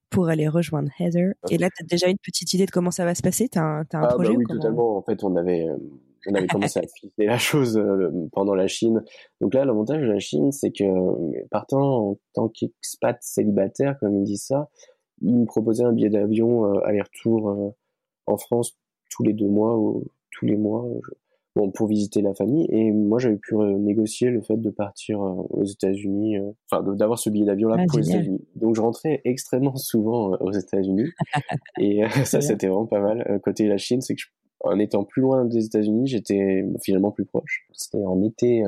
[0.09, 1.33] pour aller rejoindre Heather.
[1.49, 3.49] Et là, tu as déjà une petite idée de comment ça va se passer?
[3.49, 4.97] Tu as un, as un ah, projet bah Oui, totalement.
[4.97, 5.67] En fait, on avait,
[6.27, 7.81] on avait commencé à filer la chose
[8.31, 9.03] pendant la Chine.
[9.41, 10.83] Donc là, l'avantage de la Chine, c'est que
[11.49, 14.69] partant en tant qu'expat célibataire, comme ils disent ça,
[15.21, 17.75] ils me proposaient un billet d'avion aller-retour
[18.25, 18.77] en France
[19.09, 20.85] tous les deux mois ou tous les mois
[21.57, 22.67] bon, pour visiter la famille.
[22.69, 27.19] Et moi, j'avais pu négocier le fait de partir euh, aux États-Unis, euh, enfin d'avoir
[27.19, 28.47] ce billet d'avion là ah, pour les États-Unis.
[28.55, 31.09] Donc je rentrais extrêmement souvent euh, aux États-Unis.
[31.79, 33.39] et ça, c'était vraiment pas mal.
[33.43, 34.21] Côté la Chine, c'est que
[34.61, 37.67] en étant plus loin des États-Unis, j'étais finalement plus proche.
[37.73, 38.63] C'était en été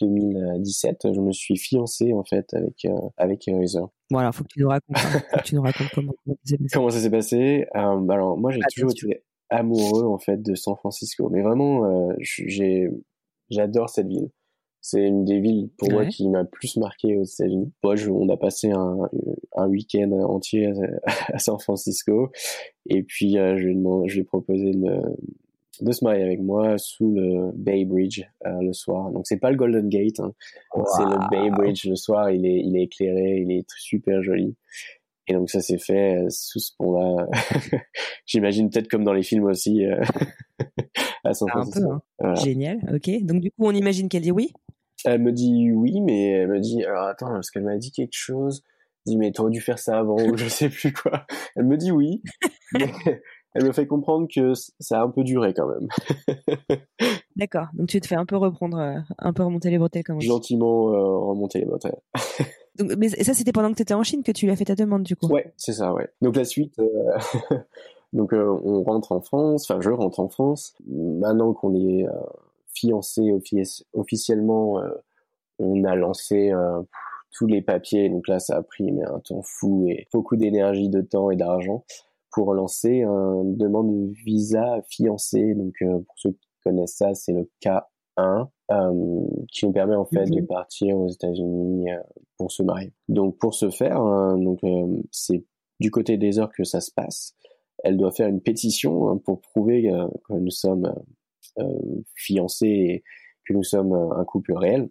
[0.00, 3.88] 2017, je me suis fiancé en fait avec avec Heather.
[4.10, 5.38] Bon alors faut que tu nous racontes, hein.
[5.44, 6.12] tu nous racontes comment,
[6.72, 7.66] comment ça s'est passé?
[7.72, 11.28] alors moi j'ai toujours été amoureux en fait de San Francisco.
[11.28, 12.88] Mais vraiment, euh, j'ai,
[13.50, 14.30] j'adore cette ville.
[14.82, 17.70] C'est une des villes pour moi qui m'a plus marqué aux États-Unis.
[17.82, 18.96] Moi, on a passé un,
[19.54, 20.72] un week-end entier
[21.04, 22.30] à, San Francisco,
[22.88, 25.02] et puis euh, je, lui je lui ai proposé de,
[25.82, 29.10] de, se marier avec moi sous le Bay Bridge euh, le soir.
[29.10, 30.32] Donc c'est pas le Golden Gate, hein.
[30.72, 32.30] c'est le Bay Bridge le soir.
[32.30, 34.56] Il est, il est éclairé, il est super joli.
[35.26, 37.28] Et donc ça s'est fait euh, sous ce pont-là.
[38.26, 39.84] J'imagine peut-être comme dans les films aussi
[41.24, 41.80] à San Francisco.
[41.82, 42.34] Un peu, hein.
[42.36, 42.78] Génial.
[42.94, 43.10] Ok.
[43.24, 44.52] Donc du coup, on imagine qu'elle dit oui?
[45.04, 48.12] Elle me dit oui, mais elle me dit alors attends parce qu'elle m'a dit quelque
[48.12, 48.62] chose.
[49.06, 51.26] Elle dit mais t'aurais dû faire ça avant ou je sais plus quoi.
[51.56, 52.22] Elle me dit oui,
[52.72, 52.92] mais
[53.54, 55.88] elle me fait comprendre que ça a un peu duré quand même.
[57.36, 57.68] D'accord.
[57.74, 60.84] Donc tu te fais un peu reprendre, euh, un peu remonter les bretelles comme Gentiment
[60.84, 62.00] remonter les bretelles.
[62.80, 64.64] Donc, mais ça, c'était pendant que tu étais en Chine que tu lui as fait
[64.64, 65.26] ta demande, du coup.
[65.26, 66.08] Ouais, c'est ça, ouais.
[66.22, 67.58] Donc la suite, euh,
[68.12, 70.74] donc euh, on rentre en France, enfin je rentre en France.
[70.86, 72.12] Maintenant qu'on est euh,
[72.74, 73.30] fiancé
[73.92, 74.80] officiellement,
[75.58, 76.52] on a lancé
[77.32, 78.08] tous les papiers.
[78.08, 81.36] Donc là, ça a pris mais un temps fou et beaucoup d'énergie, de temps et
[81.36, 81.84] d'argent
[82.32, 85.54] pour lancer une demande de visa fiancé.
[85.54, 90.30] Donc pour ceux qui connaissent ça, c'est le K1 euh, qui nous permet en fait
[90.30, 91.98] de partir aux États-Unis euh,
[92.36, 92.92] pour se marier.
[93.08, 94.00] Donc pour ce faire,
[94.36, 95.44] donc euh, c'est
[95.80, 97.34] du côté des heures que ça se passe.
[97.82, 99.90] Elle doit faire une pétition hein, pour prouver
[100.28, 100.94] que nous sommes
[102.14, 103.04] fiancés et
[103.46, 104.88] que nous sommes un couple réel.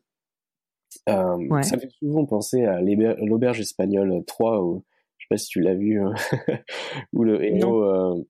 [1.07, 4.85] Euh, Ça fait souvent penser à l'auberge espagnole 3, où,
[5.17, 6.01] je sais pas si tu l'as vu,
[7.13, 8.25] où le héros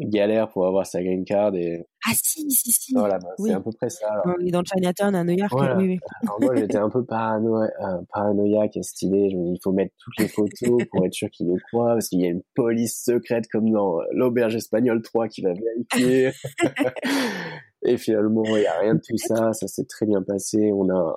[0.00, 2.94] galère pour avoir sa green card et ah si si si.
[2.94, 4.36] voilà bah, c'est à peu près ça alors.
[4.38, 5.98] on est dans Chinatown à New York oui, oui.
[6.22, 7.68] alors moi j'étais un peu parano euh,
[8.12, 11.14] paranoïaque à cette idée je me dis il faut mettre toutes les photos pour être
[11.14, 15.02] sûr qu'il le croit parce qu'il y a une police secrète comme dans l'auberge espagnole
[15.02, 16.30] 3 qui va vérifier.
[17.84, 19.52] Et finalement il y a rien de tout ça.
[19.52, 20.72] Ça s'est très bien passé.
[20.72, 21.16] On a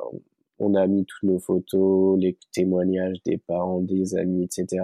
[0.59, 4.83] on a mis toutes nos photos les témoignages des parents des amis etc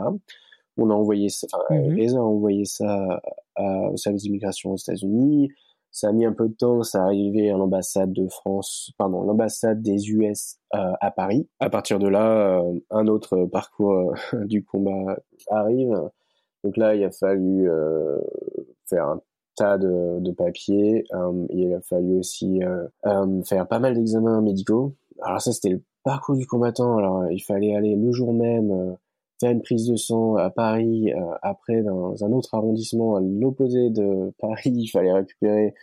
[0.78, 3.22] on a envoyé ça, enfin, mmh a envoyé ça
[3.58, 5.50] au service d'immigration aux États-Unis.
[5.96, 9.22] Ça a mis un peu de temps, ça a arrivé à l'ambassade de France, pardon,
[9.22, 11.48] l'ambassade des US euh, à Paris.
[11.62, 15.18] À partir de là, euh, un autre parcours euh, du combat
[15.50, 15.98] arrive.
[16.66, 17.70] Donc là, il a fallu
[18.90, 19.22] faire un
[19.56, 21.06] tas de, de papiers.
[21.50, 22.60] il a fallu aussi
[23.46, 24.96] faire pas mal d'examens médicaux.
[25.22, 26.98] Alors ça, c'était le parcours du combattant.
[26.98, 28.98] Alors il fallait aller le jour même
[29.40, 33.90] faire une prise de sang à Paris, euh, après dans un autre arrondissement à l'opposé
[33.90, 35.74] de Paris, il fallait récupérer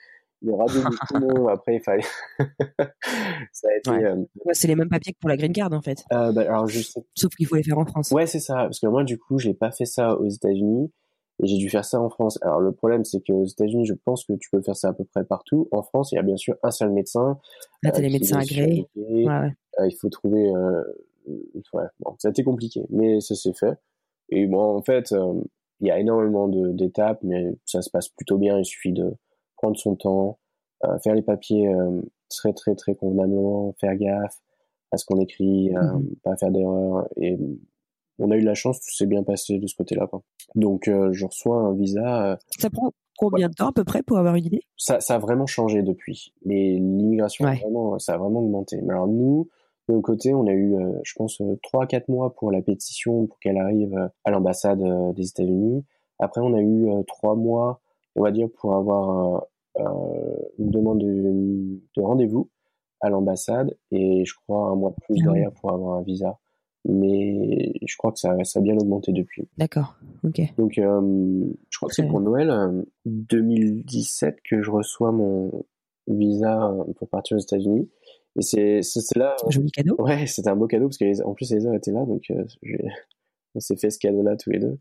[0.43, 1.49] les radios du poumon.
[1.49, 2.03] Après, il fallait.
[3.53, 4.05] ça a été.
[4.05, 4.17] Euh,
[4.53, 6.05] c'est les mêmes papiers que pour la green card, en fait.
[6.13, 7.01] Euh, bah, alors, je sais...
[7.15, 8.11] Sauf qu'il faut les faire en France.
[8.11, 8.55] Ouais, c'est ça.
[8.55, 10.91] Parce que moi, du coup, j'ai pas fait ça aux États-Unis
[11.43, 12.39] et j'ai dû faire ça en France.
[12.43, 15.05] Alors, le problème, c'est qu'aux États-Unis, je pense que tu peux faire ça à peu
[15.05, 15.69] près partout.
[15.71, 17.39] En France, il y a bien sûr un seul médecin.
[17.83, 18.87] Là, t'as les médecins agréés.
[18.97, 19.89] Ouais, ouais.
[19.89, 20.51] il faut trouver.
[21.27, 23.75] Ouais, bon, ça a été compliqué, mais ça s'est fait.
[24.31, 25.15] Et bon, en fait,
[25.83, 28.59] il y a énormément d'étapes, mais ça se passe plutôt bien.
[28.59, 29.15] Il suffit de
[29.57, 30.39] prendre son temps,
[30.85, 34.41] euh, faire les papiers euh, très très très convenablement, faire gaffe
[34.93, 36.15] à ce qu'on écrit, euh, mhm.
[36.23, 37.09] pas faire d'erreurs.
[37.17, 37.37] Et
[38.19, 40.09] on a eu la chance, tout s'est bien passé de ce côté-là.
[40.55, 42.39] Donc je reçois un visa.
[42.59, 44.63] ça prend combien de temps à peu près pour avoir une idée?
[44.77, 46.33] Ça, ça a vraiment changé depuis.
[46.45, 47.47] L'immigration,
[47.99, 48.81] ça a vraiment augmenté.
[48.83, 49.49] Mais alors nous,
[49.89, 52.63] de notre côté, on a eu, euh, je pense, euh, trois quatre mois pour la
[52.63, 54.83] pétition pour qu'elle arrive euh, à l'ambassade
[55.15, 55.85] des États-Unis.
[56.19, 57.81] Après, on a eu trois mois,
[58.15, 59.45] on va dire, pour avoir
[59.77, 62.49] une demande de, rendez-vous
[63.01, 66.39] à l'ambassade et je crois un mois de plus ah derrière pour avoir un visa.
[66.85, 69.49] Mais je crois que ça, ça a bien augmenté depuis.
[69.59, 70.43] D'accord, ok.
[70.59, 75.65] Donc, je crois que c'est pour Noël 2017 que je reçois mon
[76.07, 77.91] visa pour partir aux États-Unis.
[78.39, 79.37] Et c'est c'est là.
[79.47, 79.97] Un joli cadeau.
[79.99, 82.45] Ouais, c'était un beau cadeau parce que en plus les heures étaient là, donc euh,
[83.55, 84.79] on s'est fait ce cadeau-là tous les deux.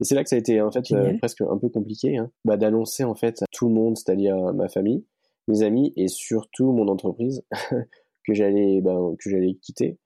[0.00, 2.30] Et c'est là que ça a été en fait euh, presque un peu compliqué, hein,
[2.44, 5.04] bah, d'annoncer en fait à tout le monde, c'est-à-dire ma famille,
[5.48, 7.44] mes amis et surtout mon entreprise
[8.26, 9.98] que j'allais ben, que j'allais quitter.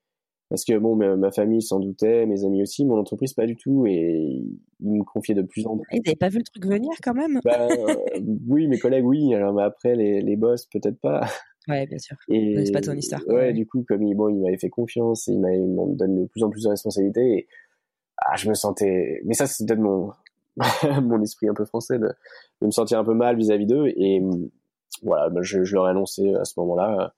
[0.50, 3.86] Parce que bon, ma, famille s'en doutait, mes amis aussi, mon entreprise pas du tout,
[3.86, 4.42] et
[4.80, 5.86] ils me confiaient de plus en plus.
[5.92, 7.38] Ils n'avaient pas vu le truc venir quand même?
[7.44, 7.68] Bah,
[8.48, 9.34] Oui, mes collègues, oui.
[9.34, 11.28] Alors, mais après, les, les boss, peut-être pas.
[11.68, 12.16] Ouais, bien sûr.
[12.28, 13.22] Et c'est pas ton histoire.
[13.28, 16.26] Ouais, du coup, comme il, bon, il m'avait fait confiance, et il me donne de
[16.26, 17.48] plus en plus de responsabilités, et
[18.16, 19.20] ah, je me sentais.
[19.24, 20.12] Mais ça, c'est peut-être mon
[21.02, 22.08] mon esprit un peu français de,
[22.60, 24.20] de me sentir un peu mal vis-à-vis d'eux, et
[25.02, 27.14] voilà, bah, je, je, leur ai annoncé à ce moment-là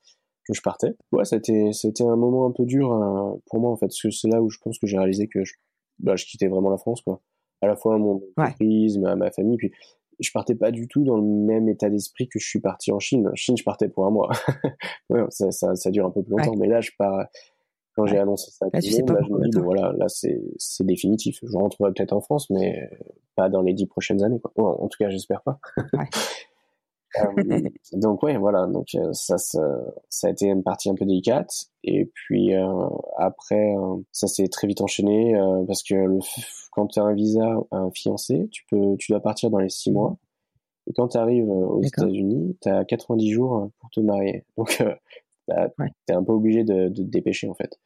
[0.47, 0.95] que je partais.
[1.13, 4.11] Ouais, c'était c'était un moment un peu dur euh, pour moi en fait, parce que
[4.11, 5.55] c'est là où je pense que j'ai réalisé que je,
[6.01, 7.23] bah, je quittais vraiment la France, quoi.
[7.63, 9.71] À la fois mon entreprise, ma, ma famille, puis
[10.21, 12.99] je partais pas du tout dans le même état d'esprit que je suis parti en
[12.99, 13.29] Chine.
[13.29, 14.31] En Chine, je partais pour un mois.
[15.11, 17.27] ouais, ça, ça, ça, dure un peu plus longtemps, mais là, je pars.
[17.97, 21.41] Quand j'ai annoncé ça, là, je me dis, bon, voilà, là, c'est, c'est définitif.
[21.43, 22.89] Je rentrerai peut-être en France, mais
[23.35, 24.53] pas dans les dix prochaines années, quoi.
[24.57, 25.59] en tout cas, j'espère pas.
[27.19, 27.61] euh,
[27.93, 28.67] donc ouais, voilà.
[28.67, 29.61] Donc euh, ça, ça,
[30.09, 31.67] ça, a été une partie un peu délicate.
[31.83, 36.19] Et puis euh, après, euh, ça s'est très vite enchaîné euh, parce que le,
[36.73, 39.91] quand tu as un visa, un fiancé, tu peux, tu dois partir dans les six
[39.91, 40.17] mois.
[40.87, 44.45] Et quand tu arrives aux États-Unis, tu as 90 jours pour te marier.
[44.57, 44.85] Donc tu
[46.09, 47.79] es un peu obligé de, de, te dépêcher en fait.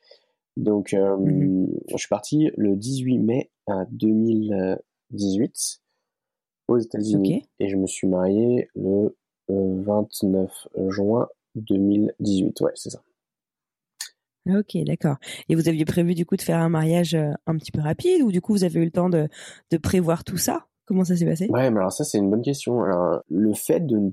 [0.56, 1.66] Donc mm-hmm.
[1.90, 3.50] je suis parti le 18 mai
[3.90, 5.83] 2018
[6.68, 9.14] aux États-Unis et je me suis marié le
[9.48, 10.50] 29
[10.88, 12.60] juin 2018.
[12.60, 13.02] Ouais, c'est ça.
[14.48, 15.16] Ok, d'accord.
[15.48, 18.20] Et vous aviez prévu du coup de faire un mariage euh, un petit peu rapide
[18.22, 19.28] ou du coup vous avez eu le temps de,
[19.70, 20.66] de prévoir tout ça?
[20.86, 21.48] Comment ça s'est passé?
[21.48, 22.82] Ouais, mais alors ça c'est une bonne question.
[22.82, 24.10] Alors, le fait de ne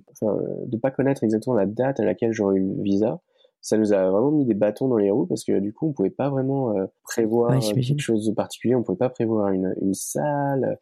[0.67, 3.19] de pas connaître exactement la date à laquelle j'aurais eu le visa,
[3.59, 5.91] ça nous a vraiment mis des bâtons dans les roues parce que du coup on
[5.91, 9.93] pouvait pas vraiment euh, prévoir quelque chose de particulier, on pouvait pas prévoir une, une
[9.93, 10.79] salle.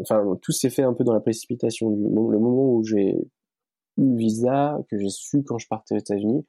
[0.00, 1.90] Enfin, tout s'est fait un peu dans la précipitation.
[1.90, 3.16] Du, le moment où j'ai
[3.96, 6.44] eu le visa, que j'ai su quand je partais aux États-Unis,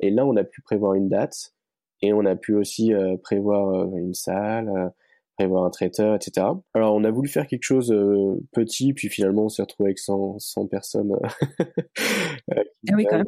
[0.00, 1.54] et là on a pu prévoir une date
[2.02, 4.88] et on a pu aussi euh, prévoir euh, une salle, euh,
[5.36, 6.46] prévoir un traiteur, etc.
[6.74, 7.94] Alors on a voulu faire quelque chose
[8.52, 11.12] petit, puis finalement on s'est retrouvé avec 100, 100 personnes.
[12.50, 12.62] ah
[12.94, 13.26] oui, quand même.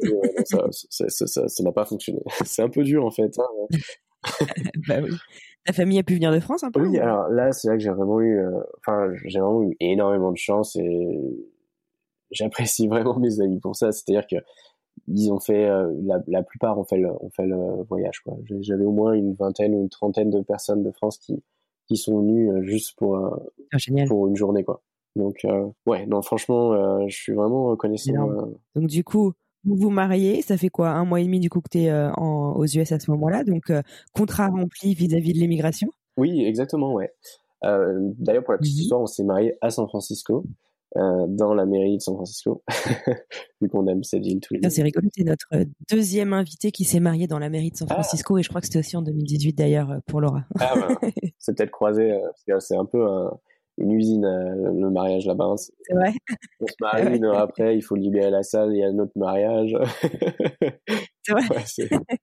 [0.71, 2.19] ça n'a pas fonctionné.
[2.45, 3.37] C'est un peu dur en fait.
[3.39, 3.77] Hein.
[4.87, 5.11] bah oui.
[5.65, 7.83] Ta famille a pu venir de France un peu Oui, alors là c'est vrai que
[7.83, 8.43] j'ai vraiment eu,
[8.79, 11.17] enfin j'ai vraiment eu énormément de chance et
[12.31, 13.91] j'apprécie vraiment mes amis pour ça.
[13.91, 14.37] C'est-à-dire que
[15.07, 18.37] ils ont fait euh, la, la, plupart ont fait le, ont fait le voyage quoi.
[18.61, 21.43] J'avais au moins une vingtaine ou une trentaine de personnes de France qui
[21.87, 23.29] qui sont venues euh, juste pour euh,
[23.73, 24.81] ah, pour une journée quoi.
[25.15, 25.45] Donc
[25.85, 28.13] ouais, non franchement, je suis vraiment reconnaissant.
[28.75, 31.61] Donc du coup, vous vous mariez, ça fait quoi un mois et demi du coup
[31.61, 33.71] que tu es en, aux US à ce moment-là, donc
[34.13, 35.89] contrat rempli vis-à-vis de l'immigration?
[36.17, 37.11] Oui, exactement, ouais.
[37.63, 38.81] D'ailleurs pour la petite mhm.
[38.81, 40.45] histoire, on s'est marié à San Francisco.
[40.97, 42.63] Euh, dans la mairie de San Francisco,
[43.61, 44.69] vu qu'on aime cette ville tous les deux.
[44.69, 45.47] C'est rigolo, c'est notre
[45.89, 47.93] deuxième invité qui s'est marié dans la mairie de San ah.
[47.93, 50.43] Francisco et je crois que c'était aussi en 2018 d'ailleurs euh, pour Laura.
[50.59, 50.89] Ah bah,
[51.39, 53.07] c'est peut-être croisé, euh, parce que c'est un peu
[53.81, 55.45] une usine le mariage là-bas.
[55.45, 55.55] Hein.
[55.57, 56.13] C'est vrai.
[56.59, 58.99] On se marie une heure après, il faut libérer la salle, il y a un
[58.99, 59.75] autre mariage.
[61.23, 61.45] C'est vrai.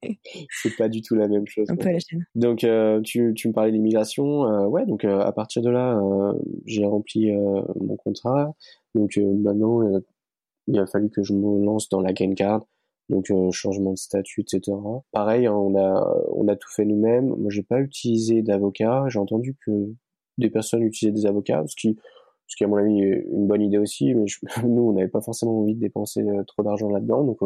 [0.63, 1.71] c'est pas du tout la même chose.
[1.71, 2.25] Un peu à la chaîne.
[2.35, 2.67] Donc
[3.05, 4.87] tu, tu me parlais de l'immigration, ouais.
[4.87, 6.01] Donc à partir de là,
[6.67, 8.53] j'ai rempli mon contrat.
[8.97, 9.83] Donc maintenant,
[10.67, 12.67] il a fallu que je me lance dans la green card.
[13.09, 14.77] Donc changement de statut, etc.
[15.13, 17.29] Pareil, hein, on a on a tout fait nous-mêmes.
[17.29, 19.05] Moi, j'ai pas utilisé d'avocat.
[19.09, 19.95] J'ai entendu que
[20.39, 21.97] des personnes utilisaient des avocats, ce qui
[22.47, 24.15] ce qui à mon avis est une bonne idée aussi.
[24.15, 24.25] Mais
[24.65, 27.39] nous, on n'avait pas forcément envie de dépenser trop d'argent là-dedans, donc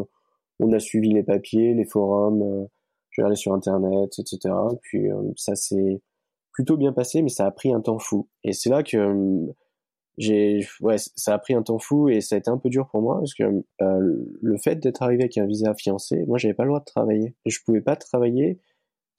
[0.60, 2.68] on a suivi les papiers, les forums,
[3.10, 4.54] j'ai regardé sur internet, etc.
[4.82, 6.00] Puis ça s'est
[6.52, 8.28] plutôt bien passé, mais ça a pris un temps fou.
[8.44, 8.96] Et c'est là que
[10.18, 12.88] j'ai ouais ça a pris un temps fou et ça a été un peu dur
[12.90, 13.44] pour moi parce que
[13.80, 16.84] euh, le fait d'être arrivé avec un visa fiancé moi j'avais pas le droit de
[16.84, 18.58] travailler je pouvais pas travailler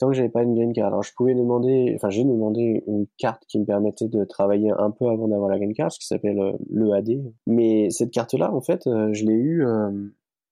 [0.04, 3.08] tant que j'avais pas une green card alors je pouvais demander enfin j'ai demandé une
[3.18, 6.08] carte qui me permettait de travailler un peu avant d'avoir la green card ce qui
[6.08, 9.66] s'appelle euh, l'EAD mais cette carte là en fait euh, je l'ai eue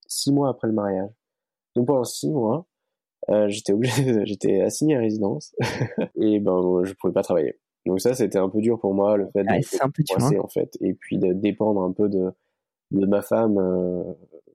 [0.08, 1.10] six mois après le mariage
[1.76, 2.66] donc pendant six mois
[3.48, 5.56] j'étais obligé j'étais assigné à résidence
[6.16, 9.28] et ben je pouvais pas travailler donc ça, c'était un peu dur pour moi, le
[9.32, 10.42] fait d'être coincé, hein.
[10.44, 12.32] en fait, et puis de dépendre un peu de,
[12.92, 13.58] de ma femme.
[13.58, 14.04] Euh,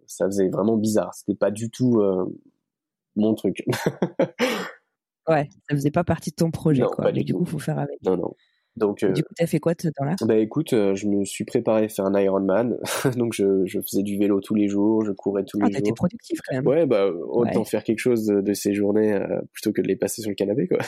[0.06, 1.12] ça faisait vraiment bizarre.
[1.14, 2.24] C'était pas du tout euh,
[3.16, 3.64] mon truc.
[5.28, 7.12] ouais, ça faisait pas partie de ton projet, quoi.
[7.12, 8.00] Mais du coup, faut faire avec.
[8.02, 8.34] Non, non.
[8.76, 11.84] Donc, du coup, t'as fait quoi ce temps-là Bah écoute, euh, je me suis préparé
[11.84, 12.76] à faire un Ironman,
[13.16, 15.82] donc je, je, faisais du vélo tous les jours, je courais tous ah, les jours.
[15.90, 16.66] Ah, productif quand même.
[16.66, 20.20] Ouais, bah autant faire quelque chose de, ces journées euh, plutôt que de les passer
[20.20, 20.78] sur le canapé, quoi.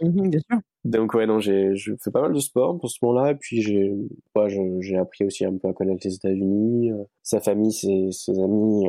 [0.00, 0.60] Mmh bien sûr.
[0.84, 3.62] Donc ouais, non, j'ai, je fais pas mal de sport pour ce moment-là, et puis
[3.62, 3.92] j'ai,
[4.34, 8.38] ouais, j'ai appris aussi un peu à connaître les États-Unis, euh, sa famille, ses, ses
[8.40, 8.86] amis,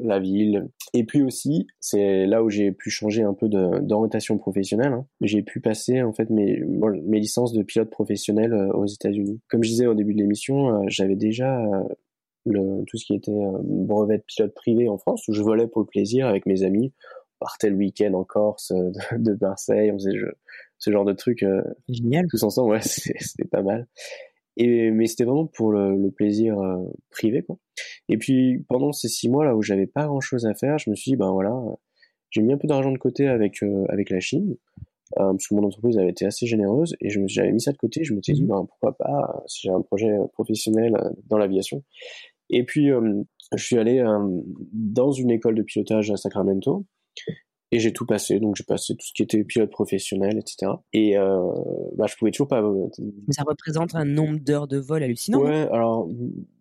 [0.00, 4.92] la ville, et puis aussi, c'est là où j'ai pu changer un peu d'orientation professionnelle.
[4.92, 5.06] Hein.
[5.20, 9.40] J'ai pu passer en fait mes mes licences de pilote professionnel euh, aux États-Unis.
[9.48, 11.82] Comme je disais au début de l'émission, euh, j'avais déjà euh,
[12.46, 15.82] le, tout ce qui était brevet de pilote privé en France, où je volais pour
[15.82, 16.92] le plaisir avec mes amis.
[17.40, 18.72] On partait le week-end en Corse,
[19.12, 20.18] de, Marseille, on faisait
[20.78, 21.44] ce genre de trucs
[21.88, 22.26] Génial.
[22.28, 23.86] tous ensemble, ouais, c'était pas mal.
[24.56, 26.56] Et, mais c'était vraiment pour le, plaisir
[27.10, 27.58] privé, quoi.
[28.08, 30.90] Et puis, pendant ces six mois là où j'avais pas grand chose à faire, je
[30.90, 31.54] me suis dit, ben voilà,
[32.30, 34.56] j'ai mis un peu d'argent de côté avec, avec la Chine.
[35.18, 38.04] Euh, parce que mon entreprise avait été assez généreuse et j'avais mis ça de côté.
[38.04, 38.48] Je me suis dit, mhm.
[38.48, 40.96] ben, pourquoi pas, euh, si j'ai un projet euh, professionnel
[41.28, 41.82] dans l'aviation.
[42.50, 42.90] Et puis,
[43.56, 44.04] je suis allé
[44.74, 46.84] dans une école de pilotage à Sacramento
[47.72, 48.38] et j'ai tout passé.
[48.38, 50.72] Donc, j'ai passé tout ce qui était pilote professionnel, etc.
[50.92, 51.40] Et euh,
[51.96, 52.62] bah, je pouvais toujours pas.
[53.30, 55.40] Ça représente un nombre d'heures de vol hallucinant.
[55.40, 56.06] Ouais, alors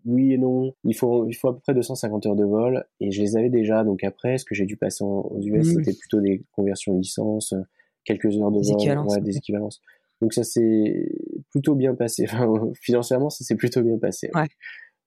[0.06, 0.74] oui et non.
[0.86, 3.50] Il faut, il faut à peu près 250 heures de vol et je les avais
[3.50, 3.84] déjà.
[3.84, 5.84] Donc après, ce que j'ai dû passer aux US, mmh.
[5.84, 7.54] c'était plutôt des conversions de licence
[8.06, 9.82] quelques heures de des équivalences, ouais, des équivalences.
[10.22, 11.10] Donc ça s'est
[11.50, 12.26] plutôt bien passé.
[12.32, 14.30] Enfin, financièrement, ça s'est plutôt bien passé.
[14.36, 14.48] Ouais.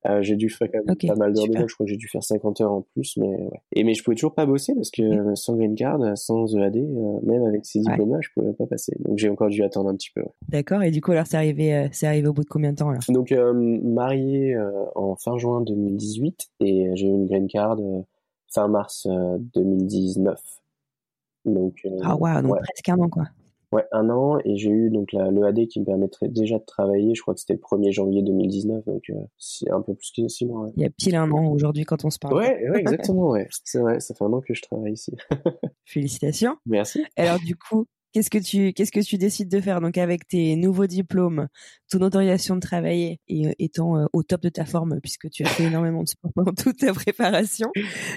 [0.06, 1.66] Euh, j'ai dû faire quand même pas mal d'heures de vol.
[1.66, 3.60] Je crois que j'ai dû faire 50 heures en plus, mais ouais.
[3.74, 7.20] Et mais je pouvais toujours pas bosser parce que sans green card, sans EAD, euh,
[7.22, 8.94] même avec ces diplômes-là, je pouvais pas passer.
[8.98, 10.22] Donc j'ai encore dû attendre un petit peu.
[10.48, 10.82] D'accord.
[10.82, 12.90] Et du coup, alors c'est arrivé, euh, c'est arrivé au bout de combien de temps
[12.90, 14.54] là Donc marié
[14.94, 17.78] en fin juin 2018 et j'ai eu une green card
[18.52, 19.08] fin mars
[19.54, 20.38] 2019.
[21.44, 23.24] Donc, euh, ah ouais, donc presque un an quoi.
[23.72, 27.12] Ouais, un an et j'ai eu donc l'EAD qui me permettrait déjà de travailler.
[27.16, 30.28] Je crois que c'était le 1er janvier 2019, donc euh, c'est un peu plus que
[30.28, 30.68] six mois.
[30.76, 32.34] Il y a pile un an aujourd'hui quand on se parle.
[32.36, 33.48] Ouais, ouais exactement, ouais.
[33.64, 35.16] C'est vrai, ça fait un an que je travaille ici.
[35.84, 36.56] Félicitations.
[36.66, 37.04] Merci.
[37.16, 40.56] Alors du coup, qu'est-ce que tu qu'est-ce que tu décides de faire donc avec tes
[40.56, 41.48] nouveaux diplômes,
[41.90, 45.48] ton autorisation de travailler et euh, étant au top de ta forme puisque tu as
[45.48, 47.70] fait énormément de sport pendant toute ta préparation,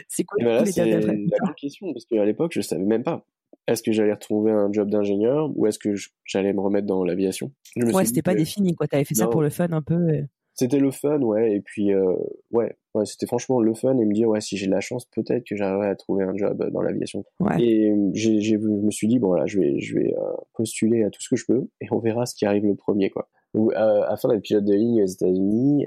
[0.08, 1.28] c'est quoi eh ben C'est la bonne
[1.58, 3.26] question parce qu'à l'époque je savais même pas
[3.68, 5.93] est-ce que j'allais retrouver un job d'ingénieur ou est-ce que
[6.24, 7.52] j'allais me remettre dans l'aviation?
[7.76, 8.88] Ouais, c'était pas défini quoi.
[8.88, 10.24] T'avais fait ça pour le fun un peu.
[10.58, 11.53] C'était le fun, ouais.
[11.53, 12.16] Et puis euh,
[12.51, 15.05] ouais, ouais c'était franchement le fun et me dire ouais si j'ai de la chance
[15.05, 17.24] peut-être que j'arriverai à trouver un job dans l'aviation.
[17.60, 21.12] Et j'ai, je me suis dit bon là je vais je vais euh, postuler à
[21.12, 23.30] tout ce que je peux et on verra ce qui arrive le premier quoi.
[23.53, 25.86] Donc, euh, afin d'être pilote de ligne aux États-Unis,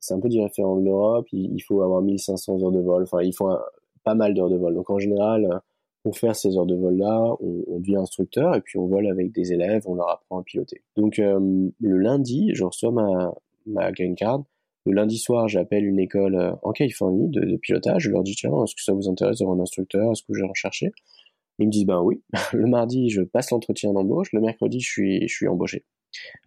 [0.00, 1.26] c'est un peu différent de l'Europe.
[1.32, 3.02] Il, faut avoir 1500 heures de vol.
[3.04, 3.50] Enfin, il faut
[4.04, 4.74] pas mal d'heures de vol.
[4.74, 5.60] Donc en général
[6.02, 9.52] pour faire ces heures de vol-là, on, devient instructeur et puis on vole avec des
[9.52, 10.82] élèves, on leur apprend à piloter.
[10.96, 13.34] Donc euh, le lundi, je reçois ma,
[13.68, 14.44] ma green card.
[14.86, 18.02] Le lundi soir, j'appelle une école euh, en Californie de, de, pilotage.
[18.02, 20.12] Je leur dis tiens, est-ce que ça vous intéresse d'avoir un instructeur?
[20.12, 20.92] Est-ce que je vais en chercher
[21.58, 22.22] Ils me disent ben oui.
[22.52, 24.32] Le mardi, je passe l'entretien d'embauche.
[24.32, 25.84] Le mercredi, je suis je suis embauché.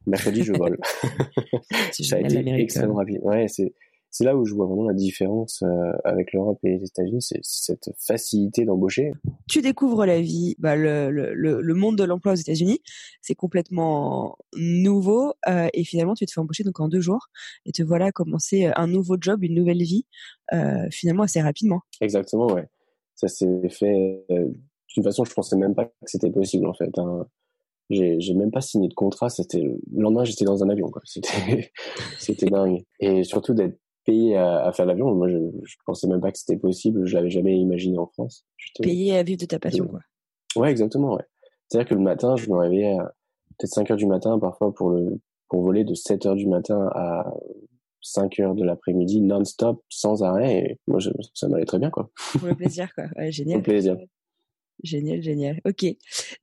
[0.05, 0.77] Le mercredi, je vole.
[1.91, 3.19] ça a été extrêmement rapide.
[3.21, 3.73] Ouais, c'est
[4.11, 7.39] c'est là où je vois vraiment la différence euh, avec l'Europe et les États-Unis, c'est
[7.43, 9.13] cette facilité d'embaucher.
[9.47, 12.81] Tu découvres la vie, bah, le, le, le, monde de l'emploi aux États-Unis,
[13.21, 17.27] c'est complètement nouveau euh, et finalement tu te fais embaucher donc en deux jours
[17.65, 20.05] et te voilà commencer un nouveau job, une nouvelle vie,
[20.53, 21.81] euh, finalement assez rapidement.
[22.01, 22.67] Exactement, ouais.
[23.15, 26.97] Ça s'est fait d'une façon, je pensais même pas que c'était possible en fait.
[26.97, 27.25] Hein
[27.91, 29.29] j'ai même pas signé de contrat.
[29.29, 30.89] C'était le lendemain, j'étais dans un avion.
[30.89, 31.01] quoi.
[31.05, 31.71] C'était
[32.19, 32.83] c'était dingue.
[32.99, 33.77] Et surtout d'être
[34.11, 35.13] payé à, faire l'avion.
[35.15, 37.05] Moi, je, je pensais même pas que c'était possible.
[37.05, 38.45] Je l'avais jamais imaginé en France.
[38.81, 40.01] Payé à vivre de ta passion, quoi.
[40.55, 41.15] Ouais, exactement.
[41.15, 41.23] Ouais.
[41.67, 43.13] C'est-à-dire que le matin, je me réveillais à
[43.57, 46.89] peut-être 5 heures du matin, parfois pour le pour voler de 7 heures du matin
[46.93, 47.25] à
[48.01, 50.57] 5 heures de l'après-midi, non-stop, sans arrêt.
[50.57, 50.99] Et moi,
[51.33, 52.09] ça m'allait très bien, quoi.
[52.39, 53.05] Pour le plaisir, quoi.
[53.17, 53.61] Ouais, génial.
[53.61, 53.97] Pour le plaisir.
[54.83, 55.61] Génial, génial.
[55.65, 55.85] Ok.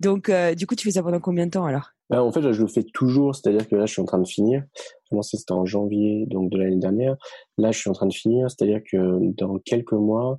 [0.01, 1.91] Donc, euh, du coup, tu fais ça pendant combien de temps alors?
[2.11, 3.35] Bah, En fait, je le fais toujours.
[3.35, 4.65] C'est-à-dire que là, je suis en train de finir.
[4.75, 7.17] J'ai commencé, c'était en janvier donc de l'année dernière.
[7.57, 8.51] Là, je suis en train de finir.
[8.51, 10.39] C'est-à-dire que dans quelques mois,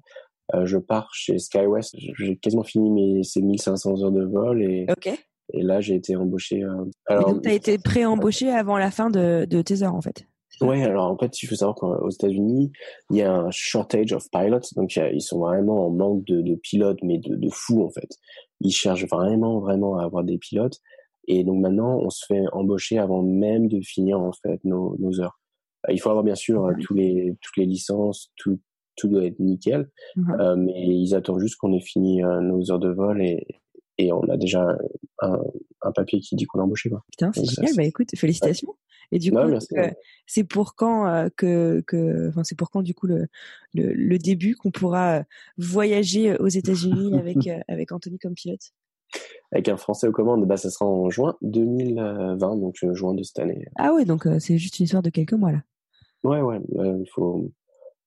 [0.56, 1.96] euh, je pars chez SkyWest.
[2.18, 4.88] J'ai quasiment fini mes ces 1500 heures de vol et.
[5.52, 6.64] Et là, j'ai été embauché.
[6.64, 6.86] Euh...
[7.08, 10.02] Alors, et donc, tu as été pré-embauché avant la fin de, de tes heures, en
[10.02, 10.28] fait?
[10.62, 12.72] Ouais, alors en fait, il faut savoir qu'aux États-Unis,
[13.12, 16.56] il y a un shortage of pilots, donc ils sont vraiment en manque de, de
[16.56, 18.10] pilotes, mais de, de fou en fait.
[18.62, 20.80] Ils cherchent vraiment, vraiment à avoir des pilotes,
[21.28, 25.22] et donc maintenant, on se fait embaucher avant même de finir en fait nos, nos
[25.22, 25.40] heures.
[25.88, 28.60] Euh, il faut avoir bien sûr tous les toutes les licences, tout
[28.96, 32.80] tout doit être nickel, euh, mais ils attendent juste qu'on ait fini euh, nos heures
[32.80, 33.46] de vol et
[33.98, 34.78] et on a déjà
[35.22, 35.42] un,
[35.82, 36.90] un papier qui dit qu'on est embauché.
[36.90, 37.04] Quoi.
[37.12, 37.76] Putain, c'est génial.
[37.76, 38.74] Bah écoute, félicitations.
[39.12, 39.60] Et du coup, euh,
[40.28, 43.28] c'est pour quand euh, que, que, enfin, c'est pour quand du coup le,
[43.74, 45.24] le, le début qu'on pourra
[45.58, 48.72] voyager aux États-Unis avec euh, avec Anthony comme pilote?
[49.52, 53.40] Avec un Français aux commandes, bah ça sera en juin 2020, donc juin de cette
[53.40, 53.66] année.
[53.78, 55.64] Ah ouais, donc c'est juste une histoire de quelques mois là.
[56.24, 57.50] Ouais, ouais, il faut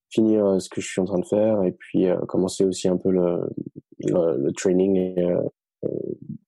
[0.09, 3.11] finir ce que je suis en train de faire et puis commencer aussi un peu
[3.11, 3.40] le,
[4.07, 5.42] le, le training euh,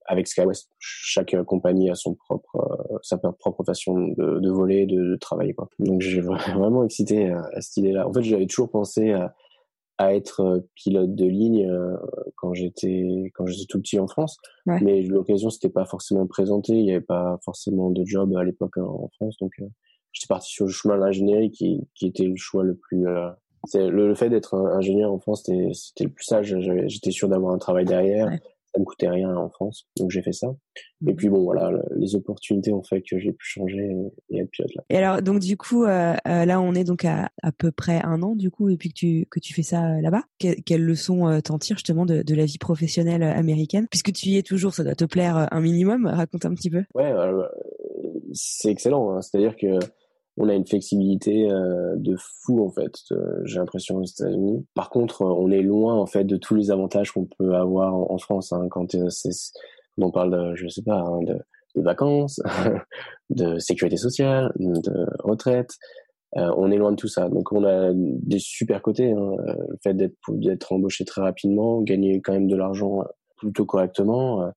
[0.06, 5.02] avec SkyWest, chaque compagnie a son propre, euh, sa propre façon de, de voler, de,
[5.02, 5.54] de travailler.
[5.54, 5.68] Quoi.
[5.78, 6.20] Donc j'ai
[6.54, 8.08] vraiment excité à, à cette idée-là.
[8.08, 9.34] En fait, j'avais toujours pensé à,
[9.98, 11.70] à être euh, pilote de ligne
[12.36, 14.80] quand j'étais quand j'étais tout petit en France, ouais.
[14.82, 16.74] mais l'occasion s'était pas forcément présentée.
[16.74, 19.52] Il y avait pas forcément de job à l'époque en France, donc
[20.12, 23.04] j'étais parti sur le chemin de l'ingénierie qui, qui était le choix le plus
[23.72, 26.54] le, le, fait d'être ingénieur en France, c'était le plus sage.
[26.86, 28.26] J'étais sûr d'avoir un travail derrière.
[28.26, 28.40] Ouais
[28.74, 30.48] ça me coûtait rien en France, donc j'ai fait ça.
[31.06, 31.16] Et mhm.
[31.16, 33.88] puis bon, voilà, les opportunités ont fait que j'ai pu changer
[34.30, 34.82] et, être pilote là.
[34.90, 38.00] Et alors, donc du coup, euh, euh, là, on est donc à à peu près
[38.02, 40.22] un an du coup, et puis que tu que tu fais ça euh, là-bas.
[40.40, 44.30] Que, quelles leçons euh, t'en tires justement de, de la vie professionnelle américaine, puisque tu
[44.30, 46.06] y es toujours, ça doit te plaire un minimum.
[46.06, 46.82] Raconte un petit peu.
[46.94, 47.12] Ouais,
[48.32, 49.12] c'est excellent.
[49.12, 49.22] Hein.
[49.22, 49.78] C'est-à-dire que
[50.36, 52.94] on a une flexibilité euh, de fou en fait.
[53.12, 54.66] Euh, j'ai l'impression aux États-Unis.
[54.74, 57.94] Par contre, euh, on est loin en fait de tous les avantages qu'on peut avoir
[57.94, 58.94] en, France hein, quand
[59.98, 61.38] on parle de, je sais pas, hein, de,
[61.76, 62.40] vacances,
[63.30, 65.70] de sécurité sociale, de retraite.
[66.34, 67.28] on est loin de tout ça.
[67.28, 69.12] Donc on a des super côtés.
[69.12, 69.36] Hein,
[69.68, 73.04] le fait d'être embauché très rapidement, gagner quand même de l'argent
[73.36, 74.52] plutôt correctement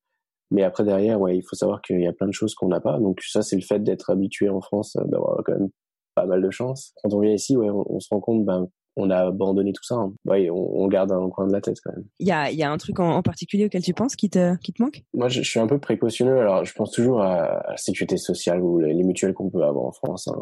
[0.52, 2.80] mais après derrière, ouais, il faut savoir qu'il y a plein de choses qu'on n'a
[2.80, 3.00] pas.
[3.00, 5.70] Donc ça, c'est le fait d'être habitué en France, euh, d'avoir quand même
[6.16, 6.94] pas mal de chance.
[7.02, 9.96] Quand on vient ici, ouais, on, se rend compte, ben, on a abandonné tout ça.
[9.96, 10.14] Hein.
[10.26, 12.06] Ouais, on, on, garde un coin de la tête quand même.
[12.20, 14.74] Il y a, y a un truc en, particulier auquel tu penses qui te, qui
[14.74, 15.04] te manque?
[15.14, 16.40] Moi, je, je, suis un peu précautionneux.
[16.40, 19.92] Alors, je pense toujours à, la sécurité sociale ou les, mutuelles qu'on peut avoir en
[19.92, 20.28] France.
[20.28, 20.42] Hein.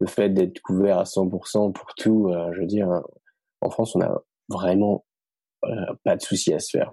[0.00, 2.88] Le fait d'être couvert à 100% pour tout, euh, je veux dire,
[3.60, 5.04] en France, on a vraiment
[5.64, 6.92] euh, pas de souci à se faire.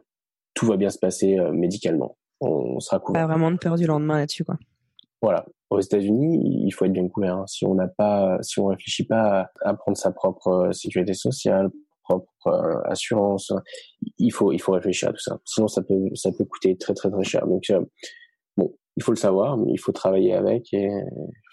[0.53, 3.23] Tout va bien se passer euh, médicalement on, sera couvert.
[3.23, 4.57] Pas vraiment de peur du lendemain là-dessus, quoi.
[5.21, 5.45] Voilà.
[5.71, 7.37] Aux États-Unis, il faut être bien couvert.
[7.37, 7.47] Hein.
[7.47, 11.69] Si on n'a pas, si on réfléchit pas à, prendre sa propre euh, sécurité sociale,
[12.03, 13.51] propre euh, assurance,
[14.19, 15.39] il faut, il faut réfléchir à tout ça.
[15.43, 17.47] Sinon, ça peut, ça peut coûter très, très, très cher.
[17.47, 17.83] Donc, euh,
[18.55, 20.87] bon, il faut le savoir, mais il faut travailler avec et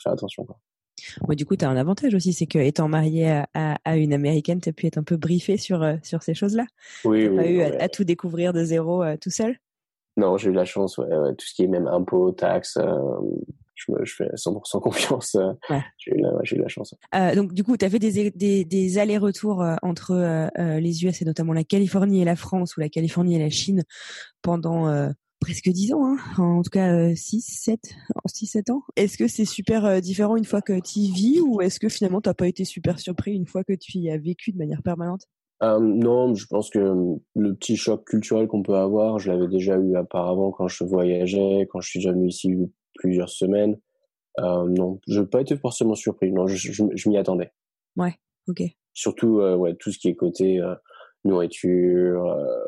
[0.03, 0.45] faire attention.
[0.45, 0.59] Quoi.
[1.27, 3.97] Ouais, du coup, tu as un avantage aussi, c'est que étant marié à, à, à
[3.97, 6.67] une américaine, tu as pu être un peu briefé sur, sur ces choses-là.
[7.07, 7.37] Oui, oui.
[7.37, 7.81] Pas eu ouais.
[7.81, 9.57] à, à, tout découvrir de zéro tout seul.
[10.17, 12.99] Non, j'ai eu la chance, ouais, ouais, tout ce qui est même impôts, taxes, euh,
[13.75, 15.35] je, me, je fais 100% confiance.
[15.37, 15.83] Euh, ouais.
[15.97, 16.95] J'ai eu, la, eu la chance.
[17.15, 21.25] Euh, donc, du coup, tu as fait des, des, des allers-retours entre les US et
[21.25, 23.85] notamment la Californie et la France ou la Californie et la Chine
[24.43, 27.81] pendant presque 10 ans, hein en tout cas 6, 7,
[28.27, 28.83] 6, 7 ans.
[28.95, 32.21] Est-ce que c'est super différent une fois que tu y vis ou est-ce que finalement
[32.21, 35.27] tu pas été super surpris une fois que tu y as vécu de manière permanente?
[35.63, 36.79] Euh, non, je pense que
[37.35, 41.69] le petit choc culturel qu'on peut avoir, je l'avais déjà eu auparavant quand je voyageais,
[41.71, 42.51] quand je suis déjà venu ici
[42.95, 43.79] plusieurs semaines.
[44.41, 46.33] Euh, non, je n'ai pas été forcément surpris.
[46.33, 47.53] Non, je, je, je m'y attendais.
[47.97, 48.15] Ouais,
[48.49, 48.63] ok.
[48.93, 50.75] Surtout, euh, ouais, tout ce qui est côté euh,
[51.25, 52.65] nourriture, euh,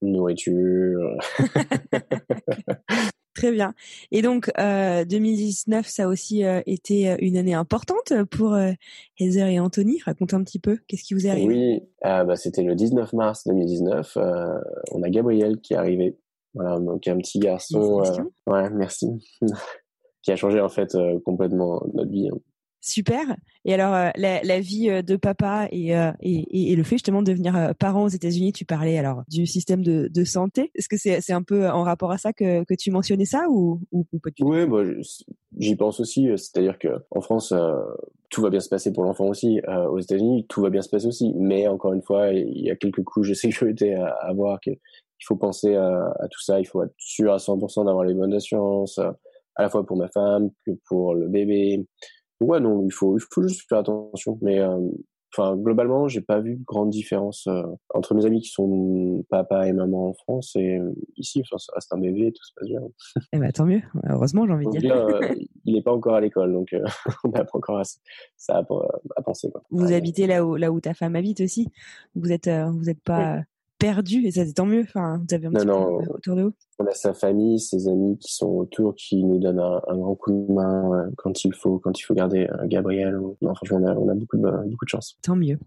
[0.00, 1.16] nourriture.
[3.34, 3.72] Très bien.
[4.10, 8.72] Et donc, euh, 2019, ça a aussi euh, été euh, une année importante pour euh,
[9.18, 10.00] Heather et Anthony.
[10.04, 11.46] Raconte un petit peu, qu'est-ce qui vous est arrivé?
[11.46, 14.18] Oui, bah, c'était le 19 mars 2019.
[14.92, 16.18] on a Gabriel qui est arrivé
[16.54, 18.02] Voilà, donc un petit garçon.
[18.46, 19.08] ouais, merci.
[20.22, 22.28] qui a changé en fait complètement notre vie.
[22.28, 22.38] Hein.
[22.84, 23.36] Super.
[23.64, 26.96] Et alors, euh, la, la, vie euh, de papa et, euh, et, et, le fait
[26.96, 30.72] justement de devenir parent aux États-Unis, tu parlais alors du système de, de santé.
[30.74, 33.46] Est-ce que c'est c'est un peu en rapport à ça que, que tu mentionnais ça
[33.48, 34.48] ou, ou, pas du tout?
[34.48, 34.82] Oui, bah,
[35.58, 36.28] j'y pense aussi.
[36.36, 37.54] C'est-à-dire que en France,
[38.30, 39.60] tout va bien se passer pour l'enfant aussi.
[39.90, 41.32] aux États-Unis, tout va bien se passer aussi.
[41.36, 44.58] Mais encore une fois, il y a quelques couches de sécurité à avoir.
[44.66, 46.58] Il faut penser à, à, tout ça.
[46.58, 50.08] Il faut être sûr à 100% d'avoir les bonnes assurances, à la fois pour ma
[50.08, 51.86] femme que pour le bébé
[52.42, 54.38] ouais, non, il faut, il faut juste faire attention.
[54.42, 54.78] Mais euh,
[55.32, 57.62] enfin, globalement, j'ai pas vu de grande différence euh,
[57.94, 61.40] entre mes amis qui sont papa et maman en France et euh, ici.
[61.40, 62.80] Enfin, ça reste un bébé, tout se passe bien.
[63.32, 63.82] Eh ben, tant mieux.
[64.08, 65.20] Heureusement, j'ai envie de dire.
[65.64, 66.74] il n'est pas encore à l'école, donc
[67.24, 67.82] on n'a pas encore
[68.36, 68.64] ça à,
[69.16, 69.50] à penser.
[69.50, 69.62] Quoi.
[69.70, 71.68] Vous habitez là où, là où ta femme habite aussi?
[72.14, 73.42] Vous êtes, vous êtes pas
[73.82, 74.82] perdu et ça c'est tant mieux.
[74.82, 76.52] Enfin, vous avez un petit non, peu autour de vous.
[76.78, 80.32] On a sa famille, ses amis qui sont autour, qui nous donnent un, grand coup
[80.32, 83.18] de main euh, quand il faut, quand il faut garder un Gabriel.
[83.40, 85.18] Non, franchement, on a, on a beaucoup, de, beaucoup de chance.
[85.22, 85.58] Tant mieux.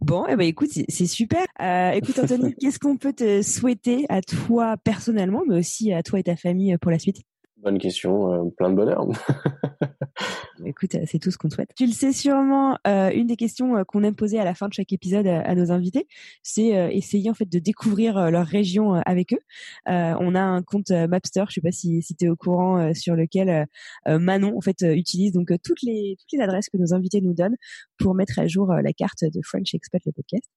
[0.00, 1.44] Bon, eh ben, écoute, c'est super.
[1.60, 6.20] Euh, écoute, Anthony, qu'est-ce qu'on peut te souhaiter à toi personnellement, mais aussi à toi
[6.20, 7.22] et ta famille pour la suite?
[7.64, 9.06] Bonne question, euh, plein de bonheur.
[10.66, 11.70] Écoute, c'est tout ce qu'on souhaite.
[11.76, 14.68] Tu le sais sûrement, euh, une des questions euh, qu'on aime poser à la fin
[14.68, 16.06] de chaque épisode à, nos invités,
[16.42, 19.40] c'est essayer en fait de découvrir leur région avec eux.
[19.86, 23.14] on a un compte Mapster, je sais pas si, si tu es au courant, sur
[23.14, 23.66] lequel
[24.06, 27.56] Manon en fait utilise donc toutes les toutes les adresses que nos invités nous donnent
[27.98, 30.50] pour mettre à jour la carte de French Expat le podcast.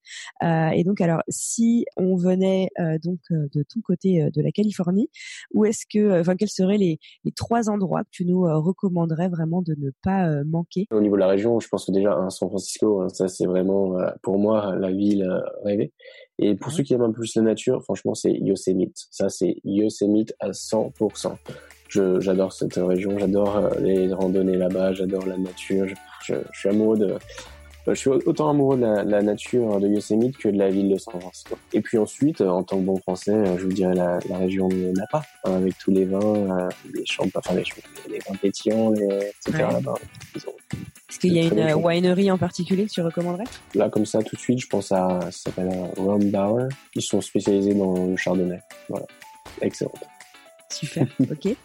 [0.76, 2.70] et donc alors si on venait
[3.04, 5.10] donc de ton côté de la Californie,
[5.54, 9.30] où est-ce que, enfin quels seraient les les, trois endroits que tu nous euh, recommanderais
[9.30, 12.14] vraiment de ne pas euh, manquer Au niveau de la région, je pense que déjà
[12.14, 15.28] un San Francisco, hein, ça c'est vraiment euh, pour moi la ville
[15.64, 15.94] rêvée.
[16.40, 18.96] Et pour ceux qui aiment un peu plus la nature, franchement, c'est Yosemite.
[19.10, 21.36] Ça, c'est Yosemite à 100%.
[21.90, 25.88] j'adore cette région, j'adore les randonnées là-bas, j'adore la nature.
[25.88, 25.96] Je,
[26.26, 27.16] je, suis amoureux de,
[27.94, 31.20] je suis autant amoureux de la, nature de Yosemite que de la ville de San
[31.20, 31.58] Francisco.
[31.74, 34.92] Et puis ensuite, en tant que bon français, je vous dirais la, la région de
[34.92, 37.64] Napa, hein, avec tous les vins, euh, les champs, enfin les,
[38.10, 39.68] les vins pétillants, les, etc.
[39.72, 39.96] Là-bas.
[41.10, 43.46] Est-ce qu'il y a une euh, winery en particulier que tu recommanderais?
[43.74, 46.68] Là, comme ça, tout de suite, je pense à, ça s'appelle Rum Bauer.
[46.96, 48.60] Ils sont spécialisés dans le chardonnay.
[48.90, 49.06] Voilà.
[49.62, 49.94] Excellent.
[50.70, 51.08] Super.
[51.20, 51.56] ok.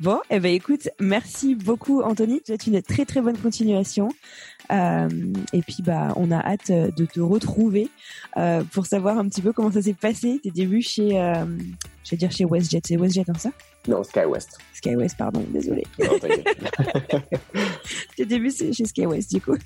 [0.00, 2.42] Bon, eh ben écoute, merci beaucoup Anthony.
[2.44, 4.10] Tu as une très très bonne continuation.
[4.70, 5.08] Euh,
[5.52, 7.88] et puis bah, on a hâte euh, de te retrouver
[8.36, 11.44] euh, pour savoir un petit peu comment ça s'est passé tes débuts chez, euh,
[12.04, 12.82] je vais dire chez WestJet.
[12.84, 13.50] C'est WestJet, hein, ça?
[13.88, 14.58] Non, SkyWest.
[14.74, 15.84] SkyWest, pardon, désolé.
[18.16, 19.56] tes débuts chez SkyWest, du coup.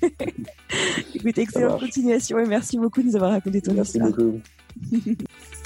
[1.15, 4.07] Écoute, excellente continuation et merci beaucoup de nous avoir raconté ton histoire.
[4.07, 4.39] Merci beaucoup.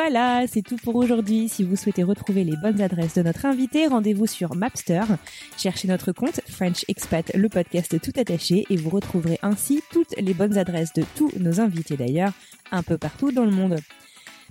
[0.00, 1.48] voilà, c'est tout pour aujourd'hui.
[1.48, 5.02] Si vous souhaitez retrouver les bonnes adresses de notre invité, rendez-vous sur Mapster.
[5.56, 10.34] Cherchez notre compte French Expat, le podcast tout attaché, et vous retrouverez ainsi toutes les
[10.34, 12.32] bonnes adresses de tous nos invités d'ailleurs,
[12.70, 13.80] un peu partout dans le monde.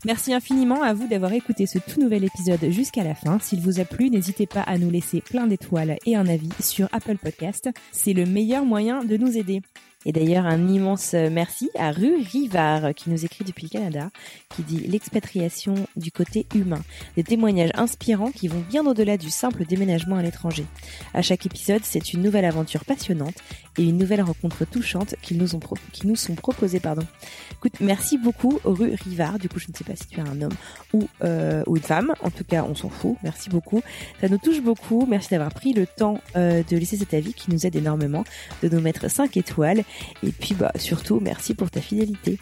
[0.03, 3.39] Merci infiniment à vous d'avoir écouté ce tout nouvel épisode jusqu'à la fin.
[3.39, 6.89] S'il vous a plu, n'hésitez pas à nous laisser plein d'étoiles et un avis sur
[6.91, 7.69] Apple Podcast.
[7.93, 9.61] C'est le meilleur moyen de nous aider.
[10.07, 14.09] Et d'ailleurs, un immense merci à Rue Rivard qui nous écrit depuis le Canada,
[14.55, 16.81] qui dit l'expatriation du côté humain,
[17.17, 20.65] des témoignages inspirants qui vont bien au-delà du simple déménagement à l'étranger.
[21.13, 23.35] À chaque épisode, c'est une nouvelle aventure passionnante
[23.77, 25.59] et une nouvelle rencontre touchante qui nous, ont
[25.91, 26.79] qui nous sont proposées.
[26.79, 27.05] Pardon.
[27.51, 29.39] Écoute, merci beaucoup Rue Rivard.
[29.39, 30.53] Du coup, je ne sais pas si tu es un homme
[30.93, 32.13] ou, euh, ou une femme.
[32.21, 33.17] En tout cas, on s'en fout.
[33.23, 33.81] Merci beaucoup.
[34.21, 35.05] Ça nous touche beaucoup.
[35.05, 38.23] Merci d'avoir pris le temps euh, de laisser cet avis qui nous aide énormément,
[38.63, 39.83] de nous mettre 5 étoiles
[40.23, 42.39] et puis bah surtout merci pour ta fidélité.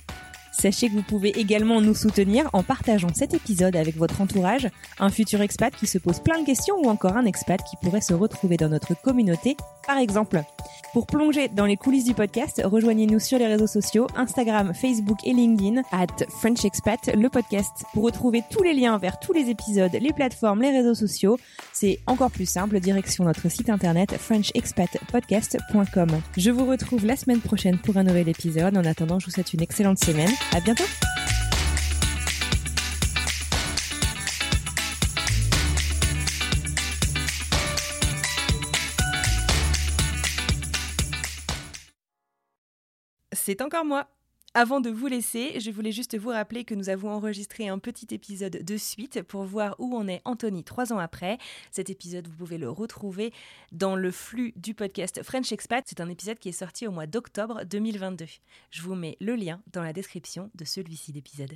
[0.57, 5.09] Sachez que vous pouvez également nous soutenir en partageant cet épisode avec votre entourage, un
[5.09, 8.13] futur expat qui se pose plein de questions ou encore un expat qui pourrait se
[8.13, 10.41] retrouver dans notre communauté, par exemple.
[10.93, 15.33] Pour plonger dans les coulisses du podcast, rejoignez-nous sur les réseaux sociaux, Instagram, Facebook et
[15.33, 16.07] LinkedIn, at
[16.39, 17.83] French Expat, le podcast.
[17.93, 21.37] Pour retrouver tous les liens vers tous les épisodes, les plateformes, les réseaux sociaux,
[21.73, 26.21] c'est encore plus simple, direction notre site internet frenchexpatpodcast.com.
[26.37, 28.77] Je vous retrouve la semaine prochaine pour un nouvel épisode.
[28.77, 30.31] En attendant, je vous souhaite une excellente semaine.
[30.53, 30.85] À bientôt!
[43.45, 44.07] C'est encore moi.
[44.55, 48.07] Avant de vous laisser, je voulais juste vous rappeler que nous avons enregistré un petit
[48.09, 51.37] épisode de suite pour voir où on est Anthony trois ans après.
[51.69, 53.31] Cet épisode, vous pouvez le retrouver
[53.71, 55.85] dans le flux du podcast French Expat.
[55.87, 58.25] C'est un épisode qui est sorti au mois d'octobre 2022.
[58.71, 61.55] Je vous mets le lien dans la description de celui-ci d'épisode.